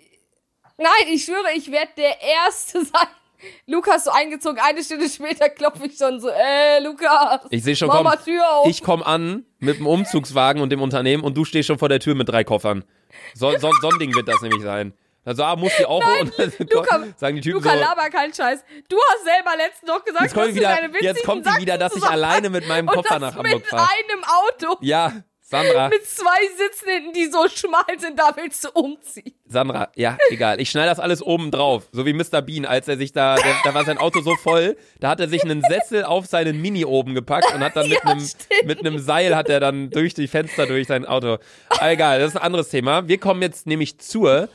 Nein, 0.78 0.88
ich 1.12 1.24
schwöre, 1.24 1.52
ich 1.56 1.70
werde 1.72 1.90
der 1.96 2.22
Erste 2.22 2.84
sein. 2.84 3.08
Lukas 3.66 4.04
so 4.04 4.10
eingezogen, 4.10 4.58
eine 4.60 4.82
Stunde 4.82 5.08
später 5.08 5.48
klopfe 5.48 5.86
ich 5.86 5.96
schon 5.98 6.20
so, 6.20 6.28
ey, 6.28 6.82
Lukas. 6.82 7.40
Ich 7.50 7.62
sehe 7.64 7.76
schon, 7.76 7.88
komm, 7.88 8.04
mal 8.04 8.16
Tür 8.16 8.42
auf. 8.50 8.68
ich 8.68 8.82
komme 8.82 9.04
an 9.04 9.44
mit 9.58 9.78
dem 9.78 9.86
Umzugswagen 9.86 10.62
und 10.62 10.70
dem 10.70 10.80
Unternehmen 10.80 11.22
und 11.24 11.36
du 11.36 11.44
stehst 11.44 11.66
schon 11.66 11.78
vor 11.78 11.88
der 11.88 12.00
Tür 12.00 12.14
mit 12.14 12.28
drei 12.28 12.44
Koffern. 12.44 12.84
So, 13.34 13.50
so, 13.58 13.70
so 13.80 13.88
ein 13.90 13.98
Ding 13.98 14.14
wird 14.14 14.28
das 14.28 14.40
nämlich 14.40 14.62
sein. 14.62 14.92
Also, 15.28 15.42
ah, 15.44 15.56
muss 15.56 15.72
die 15.78 15.84
auch 15.84 16.02
und 16.20 16.32
dann 16.38 16.52
Luca, 16.70 17.04
sagen 17.16 17.36
die 17.36 17.42
Typen 17.42 17.62
Luca, 17.62 17.74
so. 17.74 17.80
laber 17.80 18.08
keinen 18.08 18.32
Scheiß. 18.32 18.64
Du 18.88 18.96
hast 19.10 19.24
selber 19.24 19.56
letztens 19.58 19.88
noch 19.88 20.04
gesagt, 20.04 20.24
Jetzt 20.24 20.34
kommt 20.34 20.54
wieder, 20.54 20.78
jetzt 21.02 21.22
kommt 21.24 21.46
die 21.46 21.60
wieder, 21.60 21.76
dass 21.76 21.94
ich 21.94 22.02
alleine 22.04 22.48
mit 22.48 22.66
meinem 22.66 22.88
und 22.88 22.94
Koffer 22.94 23.18
nach 23.18 23.34
Hamburg 23.36 23.56
mit 23.56 23.66
fahre. 23.66 23.86
einem 23.88 24.24
Auto. 24.24 24.78
Ja, 24.80 25.12
Sandra, 25.50 25.88
Mit 25.88 26.04
zwei 26.06 26.46
Sitzen 26.58 26.88
hinten, 26.90 27.12
die 27.14 27.26
so 27.26 27.48
schmal 27.48 27.98
sind, 27.98 28.18
da 28.18 28.32
willst 28.36 28.62
du 28.64 28.68
umziehen. 28.70 29.32
Sandra, 29.46 29.88
ja, 29.96 30.18
egal. 30.28 30.60
Ich 30.60 30.68
schneide 30.68 30.90
das 30.90 31.00
alles 31.00 31.22
oben 31.22 31.50
drauf. 31.50 31.84
So 31.90 32.04
wie 32.04 32.12
Mr. 32.12 32.42
Bean, 32.42 32.66
als 32.66 32.86
er 32.86 32.98
sich 32.98 33.12
da, 33.14 33.34
der, 33.36 33.54
da 33.64 33.72
war 33.72 33.84
sein 33.86 33.96
Auto 33.96 34.20
so 34.20 34.34
voll, 34.36 34.76
da 35.00 35.08
hat 35.08 35.20
er 35.20 35.28
sich 35.28 35.42
einen 35.44 35.62
Sessel 35.62 36.04
auf 36.04 36.26
seinen 36.26 36.60
Mini 36.60 36.84
oben 36.84 37.14
gepackt 37.14 37.54
und 37.54 37.60
hat 37.64 37.76
dann 37.76 37.88
mit 37.88 37.98
Ja, 38.04 38.10
einem, 38.10 38.20
stimmt. 38.20 38.66
mit 38.66 38.80
einem 38.80 38.98
Seil 38.98 39.34
hat 39.34 39.48
er 39.48 39.60
dann 39.60 39.88
durch 39.88 40.12
die 40.12 40.28
Fenster 40.28 40.66
durch 40.66 40.86
sein 40.86 41.06
Auto. 41.06 41.38
Aber 41.70 41.90
egal, 41.90 42.20
das 42.20 42.30
ist 42.32 42.36
ein 42.36 42.42
anderes 42.42 42.68
Thema. 42.68 43.08
Wir 43.08 43.16
kommen 43.18 43.40
jetzt 43.40 43.66
nämlich 43.66 43.98
zur 43.98 44.50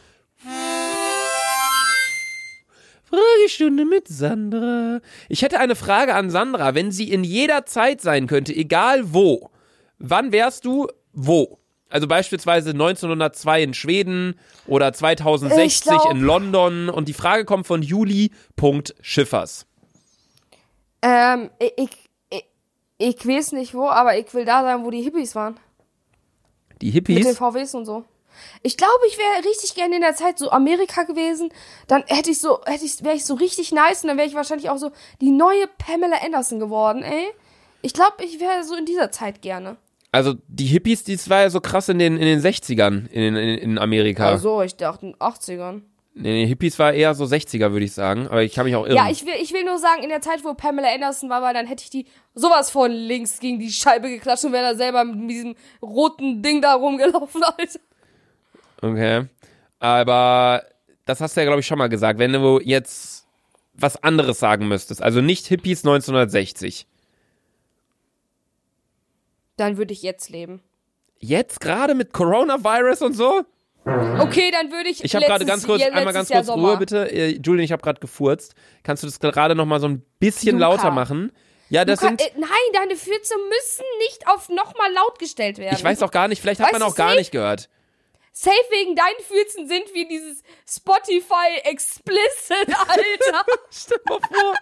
Fragestunde 3.14 3.86
mit 3.86 4.08
Sandra. 4.08 5.00
Ich 5.30 5.44
hätte 5.44 5.60
eine 5.60 5.76
Frage 5.76 6.16
an 6.16 6.32
Sandra. 6.32 6.74
Wenn 6.74 6.92
sie 6.92 7.12
in 7.12 7.24
jeder 7.24 7.66
Zeit 7.66 8.02
sein 8.02 8.26
könnte, 8.28 8.56
egal 8.56 9.14
wo, 9.14 9.52
wann 10.00 10.32
wärst 10.32 10.66
du 10.66 10.88
wo? 11.12 11.60
Also 11.90 12.08
beispielsweise 12.08 12.72
1902 12.72 13.62
in 13.62 13.74
Schweden 13.76 14.40
oder 14.66 14.92
2060 14.94 15.68
Ich 15.68 15.82
glaub- 15.84 16.12
in 16.12 16.22
London. 16.22 16.90
Und 16.90 17.08
die 17.08 17.14
Frage 17.14 17.46
kommt 17.46 17.68
von 17.68 17.84
Juli.schiffers. 17.84 19.68
Ähm, 21.04 21.52
ich, 21.60 21.74
ich, 22.30 22.46
ich, 22.98 23.28
weiß 23.28 23.52
nicht 23.52 23.76
wo, 23.76 23.90
aber 23.90 24.18
ich 24.18 24.34
will 24.34 24.46
da 24.46 24.64
sein, 24.64 24.84
wo 24.84 24.90
die 24.90 25.04
Hippies 25.04 25.36
waren. 25.36 25.60
Die 26.82 26.92
Mit 26.92 27.08
den 27.08 27.18
Hippies? 27.18 27.38
VWs 27.38 27.76
und 27.76 27.86
so. 27.86 28.06
Ich 28.62 28.78
glaube, 28.78 28.94
ich 29.08 29.18
wäre 29.18 29.46
richtig 29.46 29.76
gerne 29.76 29.96
in 29.96 30.02
der 30.02 30.16
Zeit 30.16 30.38
so 30.38 30.52
Amerika 30.52 31.04
gewesen. 31.04 31.50
Dann 31.88 32.04
hätte 32.08 32.32
ich 32.32 32.40
so, 32.40 32.60
hätte 32.66 32.86
ich, 32.86 33.04
wäre 33.04 33.16
ich 33.16 33.26
so 33.26 33.34
richtig 33.36 33.72
nice 33.72 34.04
und 34.04 34.10
dann 34.10 34.18
wäre 34.18 34.28
ich 34.28 34.36
wahrscheinlich 34.36 34.70
auch 34.70 34.78
so 34.78 34.92
die 35.22 35.32
neue 35.32 35.68
Pamela 35.78 36.18
Anderson 36.24 36.60
geworden, 36.60 37.04
ey. 37.04 37.28
Ich 37.82 37.94
glaube, 37.94 38.24
ich 38.24 38.40
wäre 38.40 38.64
so 38.64 38.76
in 38.76 38.86
dieser 38.86 39.12
Zeit 39.12 39.42
gerne. 39.42 39.78
Also 40.12 40.36
die 40.48 40.66
Hippies, 40.66 41.04
das 41.04 41.30
war 41.30 41.42
ja 41.42 41.50
so 41.50 41.60
krass 41.60 41.90
in 41.90 41.98
den, 42.00 42.18
in 42.18 42.26
den 42.26 42.40
60ern 42.40 43.08
in, 43.10 43.36
in, 43.36 43.58
in 43.58 43.78
Amerika. 43.80 44.28
Also, 44.28 44.62
ich 44.62 44.76
dachte 44.76 45.08
in 45.08 45.12
den 45.14 45.20
80ern. 45.20 45.82
Nee, 46.16 46.34
nee, 46.34 46.46
Hippies 46.46 46.78
war 46.78 46.94
eher 46.94 47.16
so 47.16 47.24
60er, 47.24 47.72
würde 47.72 47.86
ich 47.86 47.94
sagen. 47.94 48.28
Aber 48.28 48.44
ich 48.44 48.54
kann 48.54 48.66
mich 48.66 48.76
auch 48.76 48.86
irren. 48.86 48.96
Ja, 48.96 49.10
ich 49.10 49.26
will, 49.26 49.34
ich 49.42 49.52
will 49.52 49.64
nur 49.64 49.80
sagen, 49.80 50.04
in 50.04 50.10
der 50.10 50.22
Zeit, 50.22 50.44
wo 50.44 50.54
Pamela 50.54 50.94
Anderson 50.94 51.30
war, 51.30 51.42
weil 51.42 51.56
dann 51.56 51.66
hätte 51.66 51.84
ich 51.84 51.90
die 51.90 52.06
sowas 52.36 52.70
von 52.70 52.92
links 52.92 53.40
gegen 53.40 53.58
die 53.58 53.72
Scheibe 53.72 54.10
geklatscht 54.10 54.46
und 54.46 54.54
wäre 54.54 54.72
da 54.72 54.76
selber 54.76 55.04
mit 55.04 55.32
diesem 55.32 55.56
roten 55.82 56.44
Ding 56.44 56.62
da 56.62 56.76
rumgelaufen, 56.76 57.42
Alter. 57.58 57.80
Okay. 58.84 59.26
Aber 59.80 60.64
das 61.06 61.22
hast 61.22 61.36
du 61.36 61.42
ja, 61.42 61.46
glaube 61.46 61.62
ich, 61.62 61.68
schon 61.68 61.78
mal 61.78 61.90
gesagt. 61.90 62.20
Wenn 62.20 62.34
du 62.34 62.60
jetzt 62.64 63.26
was 63.74 64.02
anderes 64.04 64.40
sagen 64.40 64.68
müsstest, 64.68 65.02
also 65.02 65.20
nicht 65.22 65.48
Hippies 65.48 65.80
1960. 65.86 66.86
Dann 69.58 69.78
würde 69.78 69.94
ich 69.94 70.02
jetzt 70.04 70.30
leben. 70.30 70.62
Jetzt 71.20 71.60
gerade 71.60 71.96
mit 71.96 72.12
Coronavirus 72.14 73.02
und 73.02 73.14
so? 73.14 73.44
Okay, 73.86 74.50
dann 74.52 74.72
würde 74.72 74.90
ich. 74.90 75.04
Ich 75.04 75.14
habe 75.16 75.26
gerade 75.26 75.46
ganz 75.46 75.66
kurz, 75.66 75.82
einmal 75.82 76.06
ganz 76.14 76.30
letztes 76.30 76.30
Jahr 76.30 76.44
kurz 76.44 76.56
Ruhe 76.56 76.64
Sommer. 76.68 76.78
bitte. 76.80 77.12
Äh, 77.12 77.40
Julian, 77.44 77.66
ich 77.66 77.72
habe 77.72 77.82
gerade 77.82 78.00
gefurzt. 78.00 78.56
Kannst 78.84 79.04
du 79.04 79.08
das 79.08 79.20
gerade 79.20 79.56
noch 79.56 79.66
mal 79.66 79.80
so 79.80 79.88
ein 79.88 80.04
bisschen 80.20 80.58
Luca. 80.58 80.70
lauter 80.70 80.92
machen? 80.92 81.32
Ja, 81.70 81.84
das 81.86 82.02
Luca, 82.02 82.10
sind. 82.10 82.22
äh, 82.22 82.32
nein, 82.40 82.50
deine 82.74 82.96
Fürze 82.96 83.34
müssen 83.50 83.86
nicht 84.00 84.28
auf 84.28 84.48
nochmal 84.50 84.92
laut 84.94 85.20
gestellt 85.20 85.58
werden. 85.58 85.76
Ich 85.78 85.84
weiß 85.84 86.02
auch 86.04 86.12
gar 86.12 86.28
nicht, 86.28 86.42
vielleicht 86.42 86.62
hat 86.62 86.68
Weißt 86.72 86.80
man 86.80 86.84
auch 86.90 86.96
gar 86.96 87.10
safe- 87.10 87.20
nicht 87.20 87.32
gehört. 87.32 87.70
Safe 88.36 88.56
wegen 88.72 88.96
deinen 88.96 89.20
Fürzen 89.28 89.68
sind 89.68 89.94
wir 89.94 90.08
dieses 90.08 90.42
Spotify 90.68 91.60
explicit, 91.66 92.68
Alter. 92.88 93.46
Stell 93.70 94.00
mal 94.10 94.20
vor. 94.20 94.54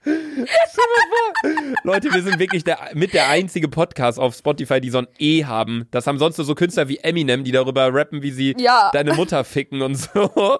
Stell 0.00 0.84
mal 0.86 1.04
vor. 1.10 1.74
Leute, 1.84 2.12
wir 2.14 2.22
sind 2.22 2.38
wirklich 2.38 2.64
der, 2.64 2.78
mit 2.94 3.12
der 3.12 3.28
einzige 3.28 3.68
Podcast 3.68 4.18
auf 4.18 4.34
Spotify, 4.34 4.80
die 4.80 4.88
so 4.88 4.98
ein 4.98 5.06
E 5.18 5.44
haben. 5.44 5.86
Das 5.90 6.06
haben 6.06 6.18
sonst 6.18 6.38
nur 6.38 6.46
so 6.46 6.54
Künstler 6.54 6.88
wie 6.88 6.96
Eminem, 6.98 7.44
die 7.44 7.52
darüber 7.52 7.92
rappen, 7.92 8.22
wie 8.22 8.30
sie 8.30 8.54
Ja. 8.58 8.90
deine 8.94 9.12
Mutter 9.12 9.44
ficken 9.44 9.82
und 9.82 9.94
so. 9.96 10.58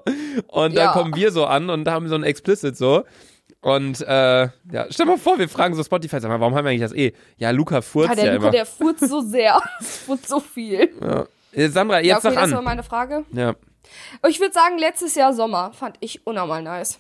Und 0.49 0.77
dann 0.77 0.87
Ja. 0.87 0.93
kommen 0.93 1.17
wir 1.17 1.33
so 1.33 1.47
an 1.47 1.71
und 1.71 1.89
haben 1.89 2.09
so 2.09 2.15
ein 2.15 2.25
Explicit 2.25 2.77
so. 2.77 3.05
Und 3.63 4.03
äh, 4.03 4.43
ja, 4.71 4.87
stell 4.91 5.07
mal 5.07 5.17
vor, 5.17 5.39
wir 5.39 5.49
fragen 5.49 5.75
so 5.75 5.83
Spotify, 5.83 6.21
sag 6.21 6.29
mal, 6.29 6.41
warum 6.41 6.55
haben 6.55 6.65
wir 6.67 6.71
eigentlich 6.71 6.83
das 6.83 6.93
E? 6.95 7.15
Ja, 7.39 7.51
Luca 7.53 7.81
furzt 7.81 8.11
Ja, 8.11 8.17
ja, 8.17 8.23
der 8.25 8.33
Luca, 8.35 8.43
immer. 8.45 8.51
der 8.53 8.67
furzt 8.67 9.09
so 9.09 9.21
sehr. 9.23 9.59
furzt 9.81 10.29
so 10.29 10.41
viel. 10.41 10.91
ja. 11.01 11.27
Äh, 11.59 11.69
Sandra, 11.69 11.99
jetzt 11.99 12.07
ja, 12.07 12.17
okay, 12.19 12.23
sag 12.23 12.35
das 12.43 12.51
war 12.53 12.59
an. 12.59 12.65
meine 12.65 12.83
Frage. 12.83 13.25
Ja. 13.33 13.55
Ich 14.29 14.41
würde 14.41 14.53
sagen, 14.53 14.79
letztes 14.79 15.15
Jahr 15.15 15.33
Sommer 15.33 15.73
fand 15.73 15.97
ich 16.01 16.27
unnormal 16.27 16.63
nice. 16.63 16.99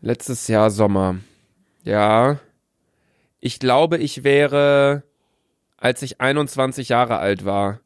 Letztes 0.00 0.48
Jahr 0.48 0.70
Sommer. 0.70 1.16
Ja. 1.84 2.38
Ich 3.40 3.58
glaube, 3.58 3.98
ich 3.98 4.24
wäre, 4.24 5.02
als 5.76 6.02
ich 6.02 6.20
21 6.20 6.88
Jahre 6.88 7.18
alt 7.18 7.44
war, 7.44 7.80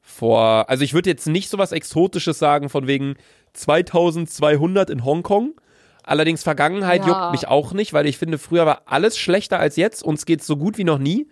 vor, 0.00 0.68
also 0.68 0.82
ich 0.82 0.94
würde 0.94 1.10
jetzt 1.10 1.26
nicht 1.26 1.48
so 1.50 1.58
was 1.58 1.72
Exotisches 1.72 2.38
sagen 2.38 2.68
von 2.68 2.86
wegen 2.86 3.14
2200 3.52 4.90
in 4.90 5.04
Hongkong. 5.04 5.54
Allerdings 6.02 6.42
Vergangenheit 6.42 7.06
Ja. 7.06 7.08
juckt 7.08 7.32
mich 7.32 7.48
auch 7.48 7.72
nicht, 7.72 7.92
weil 7.92 8.06
ich 8.06 8.18
finde, 8.18 8.38
früher 8.38 8.66
war 8.66 8.82
alles 8.86 9.18
schlechter 9.18 9.58
als 9.60 9.76
jetzt. 9.76 10.02
Uns 10.02 10.26
geht's 10.26 10.46
so 10.46 10.56
gut 10.56 10.78
wie 10.78 10.84
noch 10.84 10.98
nie. 10.98 11.28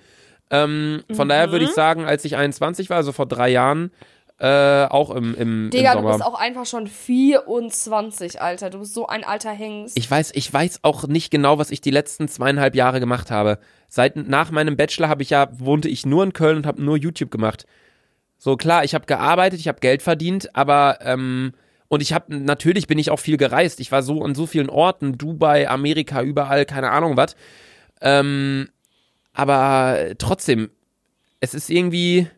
Ähm, 0.51 1.03
von 1.13 1.29
daher 1.29 1.49
Mhm. 1.49 1.53
würde 1.53 1.65
ich 1.67 1.73
sagen, 1.73 2.05
als 2.05 2.25
ich 2.25 2.37
21 2.37 2.89
war, 2.91 2.97
also 2.99 3.13
vor 3.13 3.27
drei 3.27 3.49
Jahren, 3.51 3.91
äh, 4.41 4.85
auch 4.87 5.11
im, 5.11 5.35
im, 5.35 5.71
Digga, 5.71 5.93
im 5.93 5.99
du 5.99 6.03
Sommer. 6.05 6.13
bist 6.19 6.25
auch 6.27 6.39
einfach 6.39 6.65
schon 6.65 6.87
24, 6.87 8.41
Alter. 8.41 8.71
Du 8.71 8.79
bist 8.81 8.95
so 8.95 9.07
ein 9.07 9.25
alter 9.25 9.51
Hengst. 9.51 9.97
Ich 9.99 10.11
weiß, 10.11 10.33
ich 10.35 10.53
weiß 10.53 10.81
auch 10.83 11.07
nicht 11.09 11.31
genau, 11.31 11.59
was 11.59 11.71
ich 11.71 11.81
die 11.81 11.91
letzten 11.91 12.29
zweieinhalb 12.29 12.75
Jahre 12.75 13.01
gemacht 13.01 13.31
habe. 13.31 13.59
Seit 13.89 14.17
nach 14.17 14.51
meinem 14.51 14.77
Bachelor 14.77 15.09
habe 15.09 15.23
ich 15.23 15.31
ja 15.31 15.49
wohnte 15.59 15.89
ich 15.89 16.07
nur 16.07 16.23
in 16.25 16.33
Köln 16.33 16.57
und 16.59 16.67
habe 16.67 16.83
nur 16.83 16.97
YouTube 16.97 17.31
gemacht. 17.31 17.67
So 18.39 18.57
klar, 18.57 18.85
ich 18.85 18.95
habe 18.95 19.07
gearbeitet, 19.07 19.59
ich 19.59 19.67
habe 19.69 19.81
Geld 19.81 20.03
verdient, 20.03 20.55
aber 20.55 20.99
ähm, 21.03 21.53
und 21.89 22.01
ich 22.03 22.13
habe 22.13 22.37
natürlich 22.37 22.87
bin 22.87 22.99
ich 22.99 23.11
auch 23.11 23.19
viel 23.19 23.39
gereist. 23.39 23.81
Ich 23.81 23.91
war 23.91 24.03
so 24.03 24.23
an 24.23 24.35
so 24.37 24.47
vielen 24.47 24.71
Orten, 24.71 25.19
Dubai, 25.19 25.69
Amerika, 25.69 26.23
überall, 26.23 26.65
keine 26.65 26.91
Ahnung 26.93 27.17
was. 27.17 27.35
Ähm, 28.01 28.69
aber 29.39 30.15
trotzdem, 30.19 30.69
es 31.39 31.55
ist 31.55 31.71
irgendwie 31.71 32.29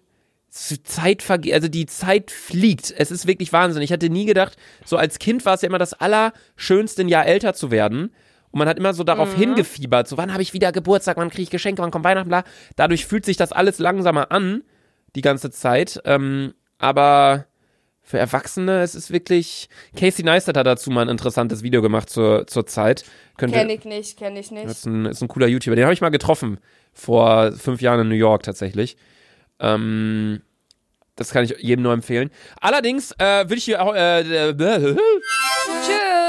Zeit 0.50 1.22
vergeht, 1.22 1.54
also 1.54 1.66
die 1.66 1.86
Zeit 1.86 2.30
fliegt. 2.30 2.92
Es 2.94 3.10
ist 3.10 3.26
wirklich 3.26 3.54
Wahnsinn. 3.54 3.80
Ich 3.80 3.90
hatte 3.90 4.10
nie 4.10 4.26
gedacht, 4.26 4.58
so 4.84 4.98
als 4.98 5.18
Kind 5.18 5.46
war 5.46 5.54
es 5.54 5.62
ja 5.62 5.68
immer 5.68 5.78
das 5.78 5.94
Allerschönste, 5.94 7.00
ein 7.00 7.08
Jahr 7.08 7.24
älter 7.24 7.54
zu 7.54 7.70
werden. 7.70 8.12
Und 8.50 8.58
man 8.58 8.68
hat 8.68 8.78
immer 8.78 8.92
so 8.92 9.02
darauf 9.02 9.34
hingefiebert, 9.34 10.08
so 10.08 10.18
wann 10.18 10.32
habe 10.32 10.42
ich 10.42 10.52
wieder 10.52 10.72
Geburtstag, 10.72 11.16
wann 11.16 11.30
kriege 11.30 11.44
ich 11.44 11.50
Geschenke, 11.50 11.80
wann 11.80 11.90
kommt 11.90 12.04
Weihnachten, 12.04 12.28
bla. 12.28 12.44
Dadurch 12.76 13.06
fühlt 13.06 13.24
sich 13.24 13.38
das 13.38 13.52
alles 13.52 13.78
langsamer 13.78 14.30
an, 14.30 14.62
die 15.14 15.22
ganze 15.22 15.50
Zeit. 15.50 16.02
Ähm, 16.04 16.52
aber 16.76 17.46
für 18.02 18.18
Erwachsene, 18.18 18.82
es 18.82 18.94
ist 18.94 19.10
wirklich. 19.10 19.68
Casey 19.96 20.24
Neistat 20.24 20.56
hat 20.56 20.66
dazu 20.66 20.90
mal 20.90 21.02
ein 21.02 21.08
interessantes 21.08 21.62
Video 21.62 21.80
gemacht 21.80 22.10
zur, 22.10 22.46
zur 22.46 22.66
Zeit. 22.66 23.04
Könnt 23.38 23.54
ihr, 23.54 23.60
Kenn 23.60 23.70
ich 23.70 23.84
nicht, 23.84 24.18
kenn 24.18 24.36
ich 24.36 24.50
nicht. 24.50 24.66
ist 24.66 24.84
ein, 24.84 25.06
ist 25.06 25.22
ein 25.22 25.28
cooler 25.28 25.46
YouTuber. 25.46 25.76
Den 25.76 25.84
habe 25.84 25.94
ich 25.94 26.00
mal 26.02 26.10
getroffen. 26.10 26.58
Vor 26.92 27.52
fünf 27.52 27.80
Jahren 27.80 28.00
in 28.00 28.08
New 28.08 28.14
York 28.14 28.42
tatsächlich. 28.42 28.96
Ähm, 29.58 30.42
das 31.16 31.32
kann 31.32 31.44
ich 31.44 31.54
jedem 31.58 31.82
nur 31.82 31.92
empfehlen. 31.92 32.30
Allerdings 32.60 33.12
äh, 33.18 33.44
würde 33.44 33.56
ich 33.56 33.64
hier 33.64 33.82
auch. 33.82 33.94
Äh, 33.94 34.54
Tschüss. 34.54 34.96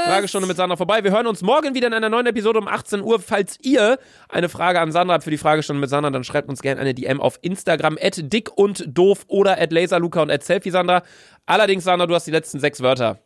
Fragestunde 0.04 0.46
mit 0.48 0.56
Sandra 0.56 0.76
vorbei. 0.76 1.04
Wir 1.04 1.12
hören 1.12 1.26
uns 1.26 1.42
morgen 1.42 1.74
wieder 1.74 1.86
in 1.86 1.94
einer 1.94 2.08
neuen 2.08 2.26
Episode 2.26 2.58
um 2.58 2.68
18 2.68 3.00
Uhr. 3.00 3.20
Falls 3.20 3.58
ihr 3.62 3.98
eine 4.28 4.48
Frage 4.48 4.80
an 4.80 4.92
Sandra 4.92 5.14
habt 5.14 5.24
für 5.24 5.30
die 5.30 5.38
Fragestunde 5.38 5.80
mit 5.80 5.88
Sandra, 5.90 6.10
dann 6.10 6.24
schreibt 6.24 6.48
uns 6.48 6.60
gerne 6.60 6.80
eine 6.80 6.92
DM 6.92 7.20
auf 7.20 7.38
Instagram 7.40 7.96
at 8.00 8.20
dick 8.32 8.50
und 8.56 8.84
doof 8.86 9.24
oder 9.28 9.60
at 9.60 9.72
laserluca 9.72 10.22
und 10.22 10.30
at 10.30 10.42
selfie 10.42 10.70
Sandra. 10.70 11.02
Allerdings, 11.46 11.84
Sandra, 11.84 12.06
du 12.06 12.14
hast 12.14 12.26
die 12.26 12.32
letzten 12.32 12.60
sechs 12.60 12.82
Wörter. 12.82 13.18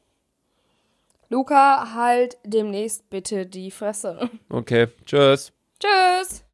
Luca, 1.29 1.95
halt 1.95 2.37
demnächst 2.45 3.11
bitte 3.11 3.47
die 3.47 3.71
Fresse. 3.71 4.31
Okay, 4.49 4.89
tschüss. 5.05 5.53
Tschüss. 5.81 6.45